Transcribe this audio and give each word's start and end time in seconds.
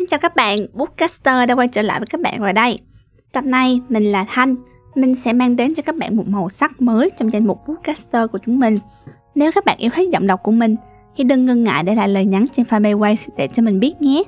Xin 0.00 0.06
chào 0.08 0.20
các 0.20 0.36
bạn, 0.36 0.58
Bookcaster 0.72 1.48
đã 1.48 1.54
quay 1.54 1.68
trở 1.68 1.82
lại 1.82 2.00
với 2.00 2.06
các 2.06 2.20
bạn 2.20 2.40
rồi 2.40 2.52
đây. 2.52 2.78
Tập 3.32 3.44
này 3.44 3.80
mình 3.88 4.04
là 4.04 4.24
Thanh, 4.28 4.56
mình 4.94 5.14
sẽ 5.14 5.32
mang 5.32 5.56
đến 5.56 5.74
cho 5.74 5.82
các 5.82 5.96
bạn 5.96 6.16
một 6.16 6.28
màu 6.28 6.48
sắc 6.48 6.80
mới 6.80 7.10
trong 7.16 7.32
danh 7.32 7.46
mục 7.46 7.58
Bookcaster 7.66 8.30
của 8.32 8.38
chúng 8.38 8.60
mình. 8.60 8.78
Nếu 9.34 9.52
các 9.52 9.64
bạn 9.64 9.78
yêu 9.78 9.90
thích 9.94 10.10
giọng 10.10 10.26
đọc 10.26 10.40
của 10.42 10.52
mình, 10.52 10.76
thì 11.16 11.24
đừng 11.24 11.46
ngần 11.46 11.64
ngại 11.64 11.82
để 11.82 11.94
lại 11.94 12.08
lời 12.08 12.26
nhắn 12.26 12.44
trên 12.52 12.66
fanpage 12.66 12.98
Waze 12.98 13.28
để 13.36 13.48
cho 13.48 13.62
mình 13.62 13.80
biết 13.80 14.00
nhé. 14.00 14.22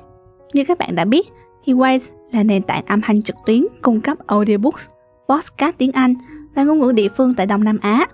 Như 0.53 0.65
các 0.65 0.77
bạn 0.77 0.95
đã 0.95 1.05
biết, 1.05 1.27
thì 1.65 1.73
Waze 1.73 2.11
là 2.31 2.43
nền 2.43 2.63
tảng 2.63 2.85
âm 2.85 3.01
thanh 3.01 3.21
trực 3.21 3.35
tuyến 3.45 3.65
cung 3.81 4.01
cấp 4.01 4.17
audiobooks, 4.27 4.87
podcast 5.29 5.77
tiếng 5.77 5.91
Anh 5.91 6.13
và 6.55 6.63
ngôn 6.63 6.79
ngữ 6.79 6.91
địa 6.91 7.09
phương 7.17 7.33
tại 7.33 7.45
Đông 7.45 7.63
Nam 7.63 7.77
Á. 7.81 8.05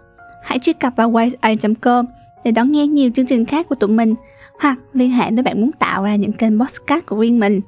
Hãy 0.43 0.59
truy 0.59 0.73
cập 0.73 0.93
vào 0.95 1.11
waze.com 1.11 2.05
để 2.43 2.51
đón 2.51 2.71
nghe 2.71 2.87
nhiều 2.87 3.11
chương 3.15 3.25
trình 3.25 3.45
khác 3.45 3.69
của 3.69 3.75
tụi 3.75 3.89
mình 3.89 4.15
hoặc 4.59 4.79
liên 4.93 5.11
hệ 5.11 5.31
nếu 5.31 5.43
bạn 5.43 5.61
muốn 5.61 5.71
tạo 5.71 6.03
ra 6.03 6.15
những 6.15 6.33
kênh 6.33 6.59
podcast 6.59 7.05
của 7.05 7.19
riêng 7.19 7.39
mình. 7.39 7.61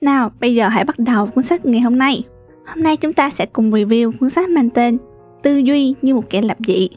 Nào, 0.00 0.30
bây 0.40 0.54
giờ 0.54 0.68
hãy 0.68 0.84
bắt 0.84 0.98
đầu 0.98 1.26
cuốn 1.26 1.44
sách 1.44 1.66
ngày 1.66 1.80
hôm 1.80 1.98
nay. 1.98 2.22
Hôm 2.66 2.82
nay 2.82 2.96
chúng 2.96 3.12
ta 3.12 3.30
sẽ 3.30 3.46
cùng 3.46 3.70
review 3.70 4.12
cuốn 4.20 4.30
sách 4.30 4.48
mang 4.48 4.70
tên 4.70 4.98
Tư 5.42 5.56
duy 5.56 5.94
như 6.02 6.14
một 6.14 6.30
kẻ 6.30 6.42
lập 6.42 6.56
dị. 6.66 6.88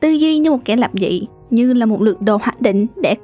Tư 0.00 0.08
duy 0.08 0.38
như 0.38 0.50
một 0.50 0.64
kẻ 0.64 0.76
lập 0.76 0.90
dị 0.94 1.22
như 1.50 1.72
là 1.72 1.86
một 1.86 2.02
lược 2.02 2.22
đồ 2.22 2.36
hoạch 2.36 2.60
định 2.60 2.86
để 3.02 3.16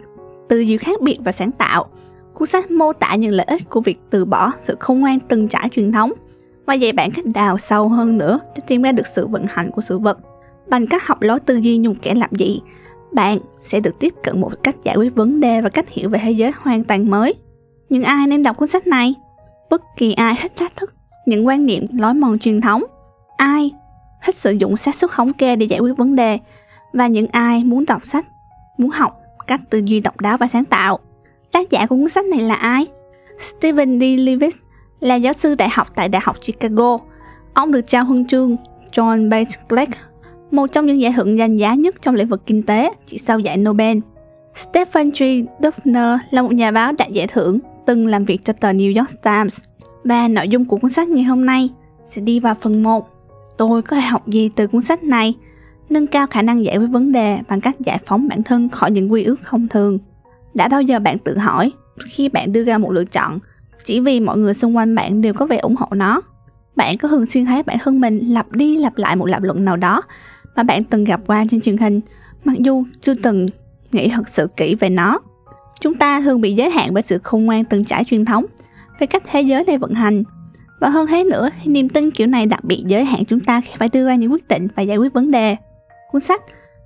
tư 0.49 0.61
duy 0.61 0.77
khác 0.77 1.01
biệt 1.01 1.19
và 1.25 1.33
sáng 1.33 1.53
tạo. 1.53 1.87
Cuốn 2.35 2.49
sách 2.49 2.71
mô 2.71 2.93
tả 2.93 3.15
những 3.15 3.33
lợi 3.33 3.47
ích 3.47 3.71
của 3.71 3.81
việc 3.81 3.99
từ 4.11 4.25
bỏ 4.25 4.53
sự 4.65 4.77
khôn 4.81 5.01
ngoan 5.01 5.19
từng 5.29 5.49
trải 5.49 5.69
truyền 5.69 5.93
thống 5.93 6.13
và 6.67 6.75
dạy 6.75 6.93
bạn 6.93 7.11
cách 7.11 7.25
đào 7.35 7.59
sâu 7.59 7.89
hơn 7.89 8.19
nữa 8.19 8.41
để 8.57 8.63
tìm 8.67 8.83
ra 8.83 8.93
được 8.93 9.07
sự 9.07 9.27
vận 9.27 9.45
hành 9.49 9.71
của 9.71 9.83
sự 9.83 9.99
vật. 9.99 10.19
Bằng 10.69 10.87
cách 10.87 11.07
học 11.07 11.23
lối 11.23 11.41
tư 11.41 11.57
duy 11.57 11.77
như 11.77 11.89
một 11.89 11.97
kẻ 12.03 12.15
lập 12.15 12.31
dị, 12.31 12.61
bạn 13.17 13.39
sẽ 13.61 13.81
được 13.81 13.99
tiếp 13.99 14.15
cận 14.23 14.41
một 14.41 14.63
cách 14.63 14.77
giải 14.85 14.97
quyết 14.97 15.15
vấn 15.15 15.41
đề 15.41 15.61
và 15.61 15.69
cách 15.69 15.91
hiểu 15.91 16.09
về 16.09 16.19
thế 16.23 16.31
giới 16.31 16.53
hoàn 16.59 16.83
toàn 16.83 17.11
mới. 17.11 17.35
Nhưng 17.89 18.03
ai 18.05 18.27
nên 18.27 18.43
đọc 18.43 18.57
cuốn 18.57 18.69
sách 18.69 18.87
này? 18.87 19.15
Bất 19.71 19.83
kỳ 19.97 20.13
ai 20.13 20.35
thích 20.43 20.53
thách 20.57 20.77
thức 20.77 20.95
những 21.27 21.47
quan 21.47 21.67
niệm 21.67 21.87
lối 21.93 22.15
mòn 22.15 22.39
truyền 22.39 22.61
thống, 22.61 22.83
ai 23.37 23.73
thích 24.25 24.37
sử 24.37 24.53
dụng 24.53 24.77
xác 24.77 24.95
suất 24.95 25.11
thống 25.11 25.33
kê 25.33 25.57
để 25.57 25.67
giải 25.67 25.81
quyết 25.81 25.97
vấn 25.97 26.17
đề 26.17 26.39
và 26.93 27.07
những 27.07 27.27
ai 27.27 27.65
muốn 27.65 27.85
đọc 27.85 28.07
sách, 28.07 28.27
muốn 28.79 28.91
học 28.91 29.21
cách 29.47 29.61
tư 29.71 29.79
duy 29.85 30.01
độc 30.01 30.21
đáo 30.21 30.37
và 30.37 30.49
sáng 30.49 30.65
tạo. 30.65 30.99
Tác 31.53 31.71
giả 31.71 31.87
của 31.87 31.97
cuốn 31.97 32.09
sách 32.09 32.25
này 32.25 32.41
là 32.41 32.55
ai? 32.55 32.87
Stephen 33.39 34.01
D. 34.01 34.03
Lewis 34.03 34.51
là 35.01 35.15
giáo 35.15 35.33
sư 35.33 35.55
đại 35.55 35.69
học 35.69 35.87
tại 35.95 36.09
Đại 36.09 36.23
học 36.25 36.37
Chicago. 36.41 36.99
Ông 37.55 37.73
được 37.73 37.87
trao 37.87 38.05
huân 38.05 38.27
chương 38.27 38.57
John 38.93 39.29
Bates 39.31 39.59
Black 39.69 39.93
một 40.51 40.67
trong 40.73 40.87
những 40.87 41.01
giải 41.01 41.13
thưởng 41.17 41.39
danh 41.39 41.57
giá 41.57 41.75
nhất 41.75 41.95
trong 42.03 42.15
lĩnh 42.15 42.29
vực 42.29 42.43
kinh 42.47 42.63
tế, 42.63 42.93
chỉ 43.07 43.19
sau 43.19 43.39
giải 43.39 43.57
Nobel. 43.57 43.99
Stephen 44.55 45.11
G. 45.11 45.23
Dubner 45.63 46.19
là 46.31 46.43
một 46.43 46.53
nhà 46.53 46.71
báo 46.71 46.93
đạt 46.99 47.09
giải 47.09 47.27
thưởng, 47.27 47.59
từng 47.87 48.07
làm 48.07 48.25
việc 48.25 48.45
cho 48.45 48.53
tờ 48.53 48.73
New 48.73 48.99
York 48.99 49.23
Times. 49.23 49.61
Và 50.05 50.29
nội 50.29 50.49
dung 50.49 50.65
của 50.65 50.77
cuốn 50.77 50.91
sách 50.91 51.09
ngày 51.09 51.25
hôm 51.25 51.47
nay 51.47 51.71
sẽ 52.07 52.23
đi 52.23 52.41
vào 52.41 52.55
phần 52.61 52.83
1. 52.83 53.09
Tôi 53.59 53.83
có 53.83 53.97
thể 53.97 54.03
học 54.03 54.29
gì 54.29 54.51
từ 54.57 54.67
cuốn 54.67 54.83
sách 54.83 55.03
này? 55.03 55.35
Nâng 55.91 56.07
cao 56.07 56.27
khả 56.27 56.43
năng 56.43 56.65
giải 56.65 56.77
quyết 56.77 56.87
vấn 56.87 57.13
đề 57.13 57.39
bằng 57.49 57.61
cách 57.61 57.81
giải 57.81 57.99
phóng 58.07 58.29
bản 58.29 58.43
thân 58.43 58.69
khỏi 58.69 58.91
những 58.91 59.13
quy 59.13 59.25
ước 59.25 59.41
không 59.43 59.69
thường. 59.69 59.99
Đã 60.55 60.69
bao 60.69 60.83
giờ 60.83 60.99
bạn 60.99 61.19
tự 61.19 61.39
hỏi 61.39 61.73
khi 62.05 62.29
bạn 62.29 62.53
đưa 62.53 62.65
ra 62.65 62.79
một 62.79 62.93
lựa 62.93 63.05
chọn 63.05 63.39
chỉ 63.87 64.01
vì 64.01 64.21
mọi 64.21 64.39
người 64.39 64.55
xung 64.55 64.77
quanh 64.77 64.95
bạn 64.95 65.23
đều 65.23 65.35
có 65.35 65.47
vẻ 65.47 65.59
ủng 65.59 65.77
hộ 65.77 65.87
nó 65.91 66.23
bạn 66.77 66.99
có 66.99 67.09
thường 67.09 67.27
xuyên 67.27 67.47
thấy 67.47 67.63
bản 67.63 67.79
thân 67.79 68.01
mình 68.01 68.19
lặp 68.19 68.53
đi 68.53 68.79
lặp 68.79 68.93
lại 68.97 69.17
một 69.17 69.27
lập 69.27 69.43
luận 69.43 69.65
nào 69.65 69.77
đó 69.77 70.03
mà 70.57 70.63
bạn 70.63 70.83
từng 70.83 71.05
gặp 71.05 71.21
qua 71.27 71.45
trên 71.51 71.61
truyền 71.61 71.77
hình, 71.77 72.01
mặc 72.45 72.57
dù 72.59 72.85
chưa 73.01 73.15
từng 73.15 73.47
nghĩ 73.93 74.09
thật 74.09 74.29
sự 74.29 74.49
kỹ 74.57 74.75
về 74.75 74.89
nó. 74.89 75.19
Chúng 75.81 75.95
ta 75.95 76.21
thường 76.21 76.41
bị 76.41 76.53
giới 76.53 76.71
hạn 76.71 76.95
bởi 76.95 77.03
sự 77.03 77.19
khôn 77.23 77.45
ngoan 77.45 77.65
từng 77.65 77.85
trải 77.85 78.05
truyền 78.05 78.25
thống 78.25 78.47
về 78.99 79.07
cách 79.07 79.23
thế 79.31 79.41
giới 79.41 79.65
này 79.65 79.79
vận 79.79 79.95
hành. 79.95 80.25
Và 80.81 80.89
hơn 80.89 81.07
thế 81.07 81.25
nữa, 81.25 81.51
thì 81.63 81.73
niềm 81.73 81.89
tin 81.89 82.11
kiểu 82.11 82.27
này 82.27 82.47
đặc 82.47 82.65
biệt 82.65 82.85
giới 82.87 83.05
hạn 83.05 83.25
chúng 83.25 83.41
ta 83.41 83.61
khi 83.61 83.73
phải 83.79 83.89
đưa 83.93 84.07
ra 84.07 84.15
những 84.15 84.33
quyết 84.33 84.49
định 84.49 84.69
và 84.77 84.83
giải 84.83 84.97
quyết 84.97 85.13
vấn 85.13 85.31
đề. 85.31 85.57
Cuốn 86.13 86.23
sách 86.23 86.43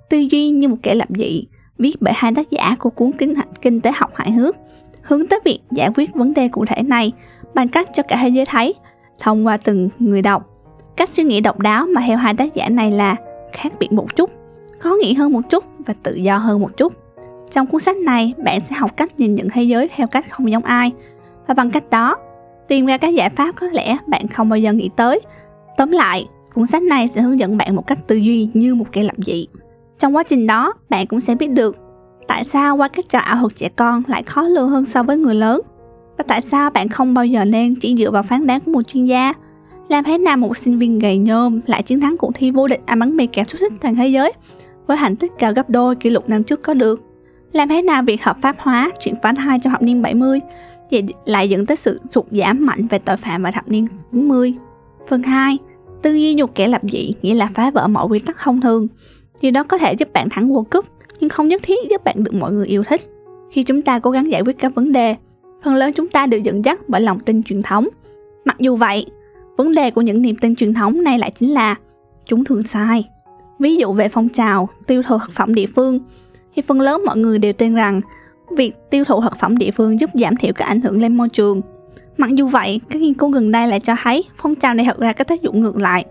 Tư 0.09 0.17
duy 0.17 0.49
như 0.49 0.67
một 0.67 0.77
kẻ 0.83 0.95
lập 0.95 1.07
dị 1.09 1.47
viết 1.77 1.95
bởi 1.99 2.13
hai 2.17 2.33
tác 2.35 2.51
giả 2.51 2.75
của 2.79 2.89
cuốn 2.89 3.11
kinh, 3.11 3.33
kinh 3.61 3.81
tế 3.81 3.91
học 3.95 4.11
hài 4.15 4.31
hước 4.31 4.55
hướng 5.01 5.27
tới 5.27 5.39
việc 5.45 5.59
giải 5.71 5.89
quyết 5.95 6.13
vấn 6.13 6.33
đề 6.33 6.47
cụ 6.47 6.65
thể 6.65 6.83
này 6.83 7.11
bằng 7.53 7.67
cách 7.67 7.89
cho 7.93 8.03
cả 8.03 8.17
thế 8.21 8.29
giới 8.29 8.45
thấy 8.45 8.73
thông 9.19 9.47
qua 9.47 9.57
từng 9.63 9.89
người 9.99 10.21
đọc. 10.21 10.47
Cách 10.97 11.09
suy 11.09 11.23
nghĩ 11.23 11.41
độc 11.41 11.59
đáo 11.59 11.85
mà 11.85 12.03
theo 12.07 12.17
hai 12.17 12.33
tác 12.33 12.55
giả 12.55 12.69
này 12.69 12.91
là 12.91 13.15
khác 13.53 13.73
biệt 13.79 13.91
một 13.91 14.15
chút, 14.15 14.29
khó 14.79 14.95
nghĩ 15.01 15.13
hơn 15.13 15.33
một 15.33 15.41
chút 15.49 15.63
và 15.85 15.93
tự 16.03 16.15
do 16.15 16.37
hơn 16.37 16.61
một 16.61 16.77
chút. 16.77 16.93
Trong 17.51 17.67
cuốn 17.67 17.81
sách 17.81 17.97
này, 17.97 18.33
bạn 18.43 18.61
sẽ 18.69 18.75
học 18.75 18.97
cách 18.97 19.19
nhìn 19.19 19.35
nhận 19.35 19.49
thế 19.49 19.63
giới 19.63 19.89
theo 19.95 20.07
cách 20.07 20.25
không 20.29 20.51
giống 20.51 20.63
ai 20.63 20.91
và 21.47 21.53
bằng 21.53 21.71
cách 21.71 21.89
đó 21.89 22.17
tìm 22.67 22.85
ra 22.85 22.97
các 22.97 23.07
giải 23.07 23.29
pháp 23.29 23.55
có 23.55 23.67
lẽ 23.67 23.97
bạn 24.07 24.27
không 24.27 24.49
bao 24.49 24.59
giờ 24.59 24.73
nghĩ 24.73 24.89
tới. 24.95 25.19
Tóm 25.77 25.91
lại, 25.91 26.27
cuốn 26.53 26.67
sách 26.67 26.83
này 26.83 27.07
sẽ 27.07 27.21
hướng 27.21 27.39
dẫn 27.39 27.57
bạn 27.57 27.75
một 27.75 27.87
cách 27.87 27.99
tư 28.07 28.15
duy 28.15 28.49
như 28.53 28.75
một 28.75 28.85
kẻ 28.91 29.03
lập 29.03 29.15
dị. 29.17 29.47
Trong 29.99 30.15
quá 30.15 30.23
trình 30.23 30.47
đó, 30.47 30.73
bạn 30.89 31.07
cũng 31.07 31.21
sẽ 31.21 31.35
biết 31.35 31.51
được 31.51 31.77
tại 32.27 32.45
sao 32.45 32.77
qua 32.77 32.87
các 32.87 33.09
trò 33.09 33.19
ảo 33.19 33.37
thuật 33.39 33.55
trẻ 33.55 33.69
con 33.75 34.03
lại 34.07 34.23
khó 34.23 34.41
lường 34.41 34.69
hơn 34.69 34.85
so 34.85 35.03
với 35.03 35.17
người 35.17 35.35
lớn 35.35 35.61
và 36.17 36.23
tại 36.27 36.41
sao 36.41 36.69
bạn 36.69 36.89
không 36.89 37.13
bao 37.13 37.25
giờ 37.25 37.45
nên 37.45 37.75
chỉ 37.75 37.95
dựa 37.95 38.11
vào 38.11 38.23
phán 38.23 38.47
đoán 38.47 38.59
của 38.61 38.71
một 38.71 38.81
chuyên 38.81 39.05
gia 39.05 39.33
làm 39.91 40.03
thế 40.03 40.17
nào 40.17 40.37
một 40.37 40.57
sinh 40.57 40.79
viên 40.79 40.99
gầy 40.99 41.17
nhôm 41.17 41.59
lại 41.67 41.83
chiến 41.83 41.99
thắng 42.01 42.17
cuộc 42.17 42.31
thi 42.35 42.51
vô 42.51 42.67
địch 42.67 42.81
ăn 42.85 42.99
bắn 42.99 43.17
mì 43.17 43.27
kẹp 43.27 43.49
xúc 43.49 43.59
xích 43.59 43.73
toàn 43.81 43.95
thế 43.95 44.07
giới 44.07 44.31
với 44.87 44.97
thành 44.97 45.15
tích 45.15 45.31
cao 45.39 45.53
gấp 45.53 45.69
đôi 45.69 45.95
kỷ 45.95 46.09
lục 46.09 46.29
năm 46.29 46.43
trước 46.43 46.61
có 46.61 46.73
được? 46.73 47.01
Làm 47.53 47.69
thế 47.69 47.81
nào 47.81 48.03
việc 48.03 48.23
hợp 48.23 48.37
pháp 48.41 48.55
hóa 48.59 48.91
chuyện 48.99 49.15
phá 49.23 49.33
thai 49.37 49.59
trong 49.59 49.73
thập 49.73 49.81
niên 49.81 50.01
70 50.01 50.39
thì 50.89 51.03
lại 51.25 51.49
dẫn 51.49 51.65
tới 51.65 51.77
sự 51.77 51.99
sụt 52.09 52.25
giảm 52.31 52.65
mạnh 52.65 52.87
về 52.87 52.99
tội 52.99 53.17
phạm 53.17 53.43
vào 53.43 53.51
thập 53.51 53.69
niên 53.69 53.87
90? 54.11 54.53
Phần 55.07 55.23
2. 55.23 55.57
Tư 56.01 56.13
duy 56.13 56.33
nhục 56.33 56.55
kẻ 56.55 56.67
lập 56.67 56.81
dị 56.83 57.13
nghĩa 57.21 57.33
là 57.33 57.49
phá 57.53 57.71
vỡ 57.71 57.87
mọi 57.87 58.07
quy 58.07 58.19
tắc 58.19 58.37
thông 58.43 58.61
thường. 58.61 58.87
Điều 59.41 59.51
đó 59.51 59.63
có 59.63 59.77
thể 59.77 59.93
giúp 59.93 60.13
bạn 60.13 60.29
thắng 60.29 60.49
World 60.49 60.63
Cup, 60.63 60.85
nhưng 61.19 61.29
không 61.29 61.47
nhất 61.47 61.61
thiết 61.63 61.89
giúp 61.89 62.03
bạn 62.03 62.23
được 62.23 62.33
mọi 62.33 62.51
người 62.51 62.67
yêu 62.67 62.83
thích. 62.83 63.01
Khi 63.51 63.63
chúng 63.63 63.81
ta 63.81 63.99
cố 63.99 64.11
gắng 64.11 64.31
giải 64.31 64.41
quyết 64.41 64.57
các 64.57 64.75
vấn 64.75 64.91
đề, 64.91 65.15
phần 65.63 65.75
lớn 65.75 65.93
chúng 65.93 66.09
ta 66.09 66.25
đều 66.25 66.39
dẫn 66.39 66.65
dắt 66.65 66.79
bởi 66.87 67.01
lòng 67.01 67.19
tin 67.19 67.43
truyền 67.43 67.61
thống. 67.61 67.87
Mặc 68.45 68.55
dù 68.59 68.75
vậy, 68.75 69.05
Vấn 69.61 69.71
đề 69.71 69.91
của 69.91 70.01
những 70.01 70.21
niềm 70.21 70.35
tin 70.35 70.55
truyền 70.55 70.73
thống 70.73 71.03
này 71.03 71.19
lại 71.19 71.31
chính 71.39 71.53
là 71.53 71.75
chúng 72.25 72.43
thường 72.43 72.63
sai. 72.63 73.09
Ví 73.59 73.75
dụ 73.75 73.93
về 73.93 74.09
phong 74.09 74.29
trào 74.29 74.69
tiêu 74.87 75.03
thụ 75.03 75.17
thực 75.17 75.31
phẩm 75.31 75.55
địa 75.55 75.65
phương, 75.75 75.99
thì 76.55 76.61
phần 76.61 76.81
lớn 76.81 77.01
mọi 77.05 77.17
người 77.17 77.39
đều 77.39 77.53
tin 77.53 77.75
rằng 77.75 78.01
việc 78.57 78.73
tiêu 78.89 79.03
thụ 79.03 79.21
thực 79.21 79.37
phẩm 79.37 79.57
địa 79.57 79.71
phương 79.71 79.99
giúp 79.99 80.09
giảm 80.13 80.35
thiểu 80.35 80.53
các 80.55 80.65
ảnh 80.65 80.81
hưởng 80.81 81.01
lên 81.01 81.17
môi 81.17 81.29
trường. 81.29 81.61
Mặc 82.17 82.35
dù 82.35 82.47
vậy, 82.47 82.81
các 82.89 83.01
nghiên 83.01 83.13
cứu 83.13 83.29
gần 83.29 83.51
đây 83.51 83.67
lại 83.67 83.79
cho 83.79 83.95
thấy 84.03 84.23
phong 84.37 84.55
trào 84.55 84.73
này 84.73 84.85
thật 84.85 84.99
ra 84.99 85.13
có 85.13 85.23
tác 85.23 85.41
dụng 85.41 85.61
ngược 85.61 85.77
lại, 85.77 86.05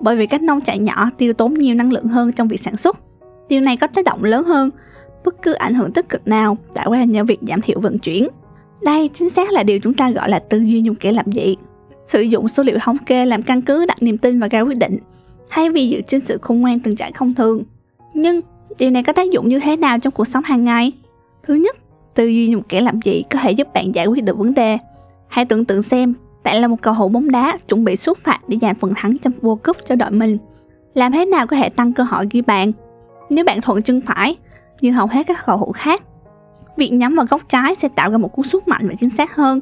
bởi 0.00 0.16
vì 0.16 0.26
các 0.26 0.42
nông 0.42 0.60
trại 0.60 0.78
nhỏ 0.78 1.10
tiêu 1.18 1.32
tốn 1.32 1.54
nhiều 1.54 1.74
năng 1.74 1.92
lượng 1.92 2.06
hơn 2.06 2.32
trong 2.32 2.48
việc 2.48 2.60
sản 2.60 2.76
xuất. 2.76 2.98
Điều 3.48 3.60
này 3.60 3.76
có 3.76 3.86
tác 3.86 4.04
động 4.04 4.24
lớn 4.24 4.44
hơn 4.44 4.70
bất 5.24 5.42
cứ 5.42 5.52
ảnh 5.52 5.74
hưởng 5.74 5.92
tích 5.92 6.08
cực 6.08 6.28
nào 6.28 6.56
đã 6.74 6.84
qua 6.86 7.04
nhờ 7.04 7.24
việc 7.24 7.40
giảm 7.48 7.60
thiểu 7.60 7.80
vận 7.80 7.98
chuyển. 7.98 8.28
Đây 8.82 9.10
chính 9.18 9.30
xác 9.30 9.50
là 9.50 9.62
điều 9.62 9.78
chúng 9.78 9.94
ta 9.94 10.10
gọi 10.10 10.28
là 10.28 10.38
tư 10.38 10.58
duy 10.58 10.82
dùng 10.82 10.94
kẻ 10.94 11.12
làm 11.12 11.26
dị 11.34 11.56
sử 12.04 12.20
dụng 12.20 12.48
số 12.48 12.62
liệu 12.62 12.78
thống 12.78 12.98
kê 12.98 13.26
làm 13.26 13.42
căn 13.42 13.62
cứ 13.62 13.86
đặt 13.86 14.02
niềm 14.02 14.18
tin 14.18 14.40
và 14.40 14.48
ra 14.48 14.60
quyết 14.60 14.78
định, 14.78 14.98
thay 15.50 15.70
vì 15.70 15.90
dựa 15.90 16.00
trên 16.00 16.20
sự 16.20 16.38
khôn 16.42 16.60
ngoan 16.60 16.80
từng 16.80 16.96
trải 16.96 17.12
không 17.12 17.34
thường. 17.34 17.62
Nhưng 18.14 18.40
điều 18.78 18.90
này 18.90 19.02
có 19.02 19.12
tác 19.12 19.30
dụng 19.30 19.48
như 19.48 19.60
thế 19.60 19.76
nào 19.76 19.98
trong 19.98 20.12
cuộc 20.12 20.24
sống 20.24 20.44
hàng 20.44 20.64
ngày? 20.64 20.92
Thứ 21.42 21.54
nhất, 21.54 21.76
tư 22.14 22.26
duy 22.26 22.48
như 22.48 22.56
một 22.56 22.62
kẻ 22.68 22.80
làm 22.80 23.00
gì 23.04 23.22
có 23.30 23.38
thể 23.38 23.52
giúp 23.52 23.68
bạn 23.74 23.94
giải 23.94 24.06
quyết 24.06 24.24
được 24.24 24.38
vấn 24.38 24.54
đề. 24.54 24.78
Hãy 25.28 25.44
tưởng 25.44 25.64
tượng 25.64 25.82
xem, 25.82 26.14
bạn 26.44 26.60
là 26.60 26.68
một 26.68 26.76
cầu 26.80 26.94
thủ 26.94 27.08
bóng 27.08 27.30
đá 27.30 27.56
chuẩn 27.68 27.84
bị 27.84 27.96
xuất 27.96 28.18
phạt 28.18 28.40
để 28.48 28.58
giành 28.60 28.74
phần 28.74 28.92
thắng 28.96 29.18
trong 29.18 29.32
World 29.42 29.56
Cup 29.56 29.76
cho 29.86 29.94
đội 29.94 30.10
mình. 30.10 30.38
Làm 30.94 31.12
thế 31.12 31.26
nào 31.26 31.46
có 31.46 31.56
thể 31.56 31.68
tăng 31.68 31.92
cơ 31.92 32.04
hội 32.04 32.26
ghi 32.30 32.40
bàn? 32.40 32.72
Nếu 33.30 33.44
bạn 33.44 33.60
thuận 33.60 33.82
chân 33.82 34.00
phải, 34.00 34.36
như 34.80 34.92
hầu 34.92 35.06
hết 35.06 35.26
các 35.26 35.38
cầu 35.46 35.58
thủ 35.58 35.72
khác, 35.72 36.02
việc 36.76 36.92
nhắm 36.92 37.14
vào 37.16 37.26
góc 37.30 37.48
trái 37.48 37.74
sẽ 37.74 37.88
tạo 37.88 38.10
ra 38.10 38.18
một 38.18 38.32
cú 38.36 38.42
sút 38.42 38.68
mạnh 38.68 38.88
và 38.88 38.94
chính 39.00 39.10
xác 39.10 39.36
hơn. 39.36 39.60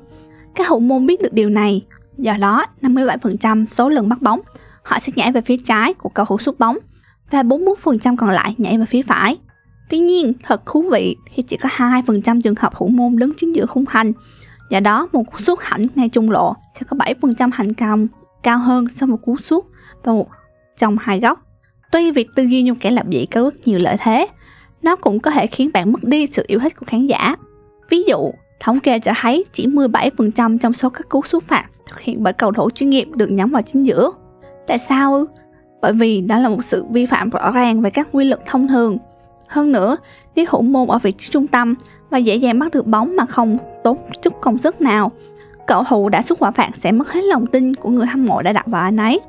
Các 0.55 0.69
hậu 0.69 0.81
môn 0.81 1.07
biết 1.07 1.23
được 1.23 1.33
điều 1.33 1.49
này 1.49 1.83
Do 2.19 2.37
đó, 2.37 2.67
57% 2.83 3.67
số 3.67 3.89
lần 3.89 4.09
bắt 4.09 4.23
bóng, 4.23 4.41
họ 4.83 4.99
sẽ 4.99 5.13
nhảy 5.17 5.33
về 5.33 5.41
phía 5.41 5.57
trái 5.65 5.95
của 5.95 6.09
cầu 6.09 6.27
thủ 6.27 6.39
sút 6.39 6.59
bóng 6.59 6.79
và 7.31 7.43
41% 7.43 8.17
còn 8.17 8.31
lại 8.31 8.55
nhảy 8.59 8.79
về 8.79 8.85
phía 8.87 9.03
phải. 9.03 9.39
Tuy 9.91 9.99
nhiên, 9.99 10.33
thật 10.43 10.67
thú 10.67 10.83
vị 10.93 11.17
thì 11.35 11.43
chỉ 11.43 11.57
có 11.57 11.69
2% 11.77 12.41
trường 12.41 12.55
hợp 12.59 12.73
thủ 12.77 12.89
môn 12.89 13.17
đứng 13.17 13.33
chính 13.37 13.57
giữa 13.57 13.67
khung 13.67 13.87
thành. 13.87 14.13
Do 14.71 14.81
đó, 14.81 15.09
một 15.13 15.23
cú 15.33 15.39
sút 15.39 15.59
hẳn 15.63 15.83
ngay 15.95 16.09
trung 16.09 16.31
lộ 16.31 16.55
sẽ 16.75 16.87
có 16.89 16.97
7% 16.97 17.51
hành 17.53 17.73
công 17.73 18.09
cao 18.43 18.59
hơn 18.59 18.89
so 18.89 19.07
với 19.07 19.11
một 19.11 19.19
cú 19.23 19.37
sút 19.37 19.65
vào 20.05 20.17
một 20.17 20.29
trong 20.79 20.97
hai 21.01 21.21
góc. 21.21 21.47
Tuy 21.93 22.11
việc 22.11 22.29
tư 22.37 22.43
duy 22.43 22.63
như 22.63 22.75
kẻ 22.75 22.91
lập 22.91 23.07
dị 23.13 23.27
có 23.27 23.43
rất 23.43 23.55
nhiều 23.69 23.79
lợi 23.79 23.97
thế, 24.01 24.27
nó 24.83 24.97
cũng 24.97 25.21
có 25.21 25.31
thể 25.31 25.47
khiến 25.47 25.71
bạn 25.75 25.93
mất 25.93 26.05
đi 26.05 26.27
sự 26.27 26.45
yêu 26.47 26.59
thích 26.59 26.77
của 26.77 26.87
khán 26.87 27.07
giả. 27.07 27.37
Ví 27.91 28.03
dụ, 28.03 28.33
thống 28.63 28.81
kê 28.81 28.99
cho 28.99 29.13
thấy 29.21 29.45
chỉ 29.53 29.67
17% 29.67 30.59
trong 30.59 30.73
số 30.73 30.89
các 30.89 31.09
cú 31.09 31.23
sút 31.23 31.45
phạt 31.45 31.65
thực 31.87 32.01
hiện 32.01 32.23
bởi 32.23 32.33
cầu 32.33 32.53
thủ 32.53 32.71
chuyên 32.71 32.91
nghiệp 32.91 33.09
được 33.15 33.31
nhắm 33.31 33.51
vào 33.51 33.63
chính 33.63 33.83
giữa. 33.83 34.11
Tại 34.67 34.79
sao? 34.79 35.25
Bởi 35.81 35.93
vì 35.93 36.21
đó 36.21 36.39
là 36.39 36.49
một 36.49 36.65
sự 36.65 36.85
vi 36.91 37.07
phạm 37.07 37.31
rõ 37.31 37.51
ràng 37.51 37.81
về 37.81 37.91
các 37.91 38.09
quy 38.13 38.25
luật 38.25 38.41
thông 38.47 38.69
thường. 38.69 38.99
Hơn 39.47 39.73
nữa, 39.73 39.97
nếu 40.35 40.47
thủ 40.47 40.63
môn 40.63 40.89
ở 40.89 40.99
vị 40.99 41.13
trí 41.13 41.29
trung 41.31 41.47
tâm 41.47 41.75
và 42.11 42.19
dễ 42.19 42.37
dàng 42.37 42.59
bắt 42.59 42.75
được 42.75 42.87
bóng 42.87 43.17
mà 43.17 43.27
không 43.27 43.59
tốn 43.85 43.99
chút 44.23 44.41
công 44.41 44.59
sức 44.59 44.81
nào, 44.81 45.13
cầu 45.67 45.85
thủ 45.89 46.09
đã 46.09 46.23
xuất 46.23 46.39
quả 46.39 46.51
phạt 46.51 46.71
sẽ 46.77 46.93
mất 46.93 47.13
hết 47.13 47.25
lòng 47.25 47.47
tin 47.47 47.75
của 47.75 47.89
người 47.89 48.07
hâm 48.07 48.25
mộ 48.25 48.43
đã 48.43 48.53
đặt 48.53 48.67
vào 48.67 48.83
anh 48.83 48.97
ấy. 48.97 49.21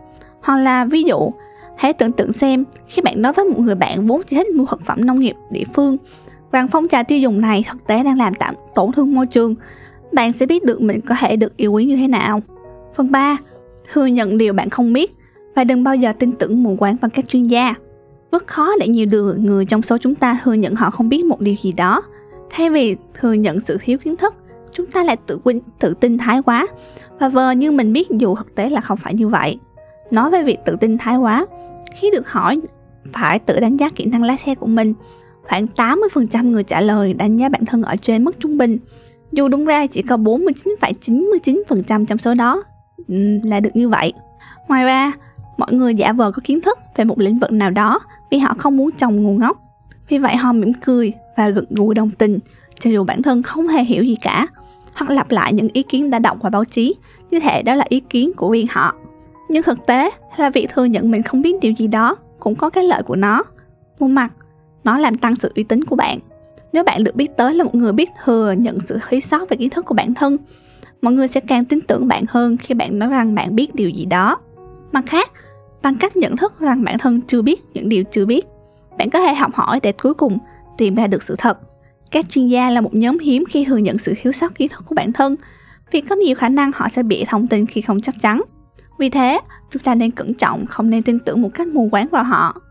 Hoặc 0.41 0.57
là 0.57 0.85
ví 0.85 1.03
dụ, 1.03 1.31
hãy 1.77 1.93
tưởng 1.93 2.11
tượng 2.11 2.33
xem 2.33 2.63
khi 2.87 3.01
bạn 3.01 3.21
nói 3.21 3.33
với 3.33 3.45
một 3.45 3.59
người 3.59 3.75
bạn 3.75 4.07
vốn 4.07 4.21
chỉ 4.27 4.35
thích 4.37 4.49
mua 4.55 4.65
thực 4.65 4.85
phẩm 4.85 5.05
nông 5.05 5.19
nghiệp 5.19 5.35
địa 5.51 5.63
phương 5.73 5.97
vàng 6.53 6.67
phong 6.67 6.87
trào 6.87 7.03
tiêu 7.03 7.19
dùng 7.19 7.41
này 7.41 7.63
thực 7.69 7.87
tế 7.87 8.03
đang 8.03 8.17
làm 8.17 8.33
tạm 8.33 8.55
tổn 8.75 8.91
thương 8.91 9.15
môi 9.15 9.27
trường, 9.27 9.55
bạn 10.11 10.33
sẽ 10.33 10.45
biết 10.45 10.65
được 10.65 10.81
mình 10.81 11.01
có 11.01 11.15
thể 11.19 11.35
được 11.35 11.57
yêu 11.57 11.71
quý 11.71 11.85
như 11.85 11.95
thế 11.95 12.07
nào. 12.07 12.41
Phần 12.95 13.11
3. 13.11 13.37
Thừa 13.93 14.05
nhận 14.05 14.37
điều 14.37 14.53
bạn 14.53 14.69
không 14.69 14.93
biết 14.93 15.15
và 15.55 15.63
đừng 15.63 15.83
bao 15.83 15.95
giờ 15.95 16.13
tin 16.19 16.31
tưởng 16.31 16.63
mù 16.63 16.75
quáng 16.79 16.95
bằng 17.01 17.11
các 17.11 17.29
chuyên 17.29 17.47
gia. 17.47 17.73
Rất 18.31 18.47
khó 18.47 18.69
để 18.79 18.87
nhiều 18.87 19.07
người 19.37 19.65
trong 19.65 19.81
số 19.81 19.97
chúng 19.97 20.15
ta 20.15 20.39
thừa 20.43 20.53
nhận 20.53 20.75
họ 20.75 20.89
không 20.89 21.09
biết 21.09 21.25
một 21.25 21.41
điều 21.41 21.55
gì 21.61 21.71
đó. 21.71 22.01
Thay 22.49 22.69
vì 22.69 22.95
thừa 23.13 23.33
nhận 23.33 23.59
sự 23.59 23.77
thiếu 23.81 23.97
kiến 23.97 24.15
thức, 24.15 24.35
chúng 24.71 24.85
ta 24.85 25.03
lại 25.03 25.17
tự 25.17 25.39
quên, 25.43 25.61
tự 25.79 25.93
tin 25.93 26.17
thái 26.17 26.41
quá 26.41 26.67
và 27.19 27.29
vờ 27.29 27.51
như 27.51 27.71
mình 27.71 27.93
biết 27.93 28.07
dù 28.09 28.35
thực 28.35 28.55
tế 28.55 28.69
là 28.69 28.81
không 28.81 28.97
phải 28.97 29.13
như 29.13 29.27
vậy. 29.27 29.59
Nói 30.11 30.31
về 30.31 30.43
việc 30.43 30.57
tự 30.65 30.75
tin 30.79 30.97
thái 30.97 31.17
quá, 31.17 31.45
khi 31.95 32.11
được 32.11 32.29
hỏi 32.29 32.57
phải 33.13 33.39
tự 33.39 33.59
đánh 33.59 33.77
giá 33.77 33.89
kỹ 33.89 34.05
năng 34.05 34.23
lái 34.23 34.37
xe 34.37 34.55
của 34.55 34.67
mình, 34.67 34.93
khoảng 35.43 35.65
80% 35.75 36.51
người 36.51 36.63
trả 36.63 36.81
lời 36.81 37.13
đánh 37.13 37.37
giá 37.37 37.49
bản 37.49 37.65
thân 37.65 37.83
ở 37.83 37.95
trên 37.95 38.23
mức 38.23 38.39
trung 38.39 38.57
bình. 38.57 38.77
Dù 39.31 39.47
đúng 39.47 39.65
ra 39.65 39.87
chỉ 39.87 40.01
có 40.01 40.17
49,99% 40.17 42.05
trong 42.05 42.17
số 42.17 42.33
đó 42.33 42.63
ừ, 43.07 43.15
là 43.43 43.59
được 43.59 43.75
như 43.75 43.89
vậy. 43.89 44.13
Ngoài 44.67 44.85
ra, 44.85 45.11
mọi 45.57 45.73
người 45.73 45.95
giả 45.95 46.13
vờ 46.13 46.31
có 46.31 46.41
kiến 46.43 46.61
thức 46.61 46.79
về 46.95 47.05
một 47.05 47.19
lĩnh 47.19 47.39
vực 47.39 47.51
nào 47.51 47.69
đó 47.69 47.99
vì 48.31 48.37
họ 48.37 48.55
không 48.57 48.77
muốn 48.77 48.91
trồng 48.91 49.23
ngu 49.23 49.33
ngốc. 49.33 49.57
Vì 50.09 50.17
vậy 50.17 50.35
họ 50.35 50.53
mỉm 50.53 50.73
cười 50.85 51.13
và 51.37 51.49
gật 51.49 51.69
gù 51.69 51.93
đồng 51.93 52.09
tình 52.11 52.39
cho 52.79 52.89
dù 52.89 53.03
bản 53.03 53.21
thân 53.21 53.43
không 53.43 53.67
hề 53.67 53.83
hiểu 53.83 54.03
gì 54.03 54.15
cả 54.21 54.47
hoặc 54.93 55.09
lặp 55.09 55.31
lại 55.31 55.53
những 55.53 55.69
ý 55.73 55.83
kiến 55.83 56.09
đã 56.09 56.19
đọc 56.19 56.37
qua 56.41 56.49
báo 56.49 56.65
chí 56.65 56.95
như 57.31 57.39
thể 57.39 57.63
đó 57.63 57.75
là 57.75 57.85
ý 57.89 57.99
kiến 57.99 58.31
của 58.35 58.51
riêng 58.51 58.67
họ. 58.69 58.95
Nhưng 59.49 59.63
thực 59.63 59.85
tế 59.85 60.09
là 60.37 60.49
việc 60.49 60.69
thừa 60.69 60.85
nhận 60.85 61.11
mình 61.11 61.23
không 61.23 61.41
biết 61.41 61.55
điều 61.61 61.71
gì 61.71 61.87
đó 61.87 62.15
cũng 62.39 62.55
có 62.55 62.69
cái 62.69 62.83
lợi 62.83 63.03
của 63.03 63.15
nó. 63.15 63.43
Một 63.99 64.07
mặt, 64.07 64.33
nó 64.83 64.97
làm 64.97 65.15
tăng 65.15 65.35
sự 65.35 65.51
uy 65.55 65.63
tín 65.63 65.83
của 65.83 65.95
bạn. 65.95 66.19
Nếu 66.73 66.83
bạn 66.83 67.03
được 67.03 67.15
biết 67.15 67.37
tới 67.37 67.53
là 67.53 67.63
một 67.63 67.75
người 67.75 67.91
biết 67.91 68.09
thừa 68.23 68.51
nhận 68.51 68.77
sự 68.79 68.99
thiếu 69.09 69.19
sót 69.19 69.49
về 69.49 69.57
kiến 69.57 69.69
thức 69.69 69.85
của 69.85 69.95
bản 69.95 70.13
thân, 70.13 70.37
mọi 71.01 71.13
người 71.13 71.27
sẽ 71.27 71.39
càng 71.39 71.65
tin 71.65 71.81
tưởng 71.81 72.07
bạn 72.07 72.25
hơn 72.29 72.57
khi 72.57 72.75
bạn 72.75 72.99
nói 72.99 73.09
rằng 73.09 73.35
bạn 73.35 73.55
biết 73.55 73.75
điều 73.75 73.89
gì 73.89 74.05
đó. 74.05 74.37
Mặt 74.91 75.03
khác, 75.07 75.31
bằng 75.81 75.95
cách 75.95 76.17
nhận 76.17 76.37
thức 76.37 76.59
rằng 76.59 76.83
bản 76.83 76.97
thân 76.97 77.21
chưa 77.21 77.41
biết 77.41 77.61
những 77.73 77.89
điều 77.89 78.03
chưa 78.11 78.25
biết, 78.25 78.45
bạn 78.97 79.09
có 79.09 79.19
thể 79.19 79.33
học 79.33 79.51
hỏi 79.53 79.79
để 79.83 79.91
cuối 79.91 80.13
cùng 80.13 80.37
tìm 80.77 80.95
ra 80.95 81.07
được 81.07 81.23
sự 81.23 81.35
thật. 81.37 81.57
Các 82.11 82.29
chuyên 82.29 82.47
gia 82.47 82.69
là 82.69 82.81
một 82.81 82.93
nhóm 82.93 83.19
hiếm 83.19 83.43
khi 83.49 83.65
thừa 83.65 83.77
nhận 83.77 83.97
sự 83.97 84.13
thiếu 84.21 84.31
sót 84.31 84.55
kiến 84.55 84.69
thức 84.69 84.85
của 84.87 84.95
bản 84.95 85.13
thân, 85.13 85.35
vì 85.91 86.01
có 86.01 86.15
nhiều 86.15 86.35
khả 86.35 86.49
năng 86.49 86.71
họ 86.75 86.89
sẽ 86.89 87.03
bị 87.03 87.25
thông 87.27 87.47
tin 87.47 87.65
khi 87.65 87.81
không 87.81 88.01
chắc 88.01 88.15
chắn. 88.21 88.41
Vì 88.99 89.09
thế, 89.09 89.39
chúng 89.71 89.83
ta 89.83 89.95
nên 89.95 90.11
cẩn 90.11 90.33
trọng, 90.33 90.65
không 90.65 90.89
nên 90.89 91.03
tin 91.03 91.19
tưởng 91.19 91.41
một 91.41 91.49
cách 91.53 91.67
mù 91.67 91.87
quáng 91.91 92.07
vào 92.07 92.23
họ. 92.23 92.61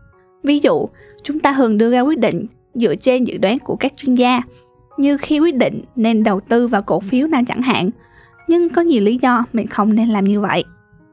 Ví 0.43 0.59
dụ, 0.59 0.89
chúng 1.23 1.39
ta 1.39 1.53
thường 1.53 1.77
đưa 1.77 1.91
ra 1.91 2.01
quyết 2.01 2.19
định 2.19 2.45
dựa 2.73 2.95
trên 2.95 3.23
dự 3.23 3.37
đoán 3.37 3.59
của 3.59 3.75
các 3.75 3.97
chuyên 3.97 4.15
gia, 4.15 4.41
như 4.97 5.17
khi 5.17 5.39
quyết 5.39 5.55
định 5.55 5.83
nên 5.95 6.23
đầu 6.23 6.39
tư 6.39 6.67
vào 6.67 6.81
cổ 6.81 6.99
phiếu 6.99 7.27
nào 7.27 7.41
chẳng 7.47 7.61
hạn, 7.61 7.89
nhưng 8.47 8.69
có 8.69 8.81
nhiều 8.81 9.01
lý 9.01 9.19
do 9.21 9.45
mình 9.53 9.67
không 9.67 9.95
nên 9.95 10.09
làm 10.09 10.25
như 10.25 10.41
vậy. 10.41 10.63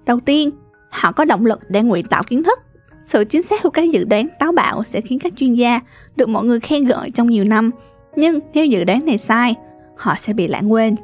Đầu 0.06 0.20
tiên, 0.20 0.50
họ 0.90 1.12
có 1.12 1.24
động 1.24 1.46
lực 1.46 1.60
để 1.68 1.82
ngụy 1.82 2.02
tạo 2.02 2.22
kiến 2.22 2.42
thức. 2.42 2.58
Sự 3.04 3.24
chính 3.24 3.42
xác 3.42 3.62
của 3.62 3.70
các 3.70 3.90
dự 3.90 4.04
đoán 4.04 4.26
táo 4.38 4.52
bạo 4.52 4.82
sẽ 4.82 5.00
khiến 5.00 5.18
các 5.18 5.32
chuyên 5.36 5.54
gia 5.54 5.80
được 6.16 6.28
mọi 6.28 6.44
người 6.44 6.60
khen 6.60 6.84
ngợi 6.84 7.10
trong 7.10 7.30
nhiều 7.30 7.44
năm, 7.44 7.70
nhưng 8.16 8.38
nếu 8.54 8.66
dự 8.66 8.84
đoán 8.84 9.06
này 9.06 9.18
sai, 9.18 9.54
họ 9.96 10.14
sẽ 10.18 10.32
bị 10.32 10.48
lãng 10.48 10.72
quên. 10.72 10.96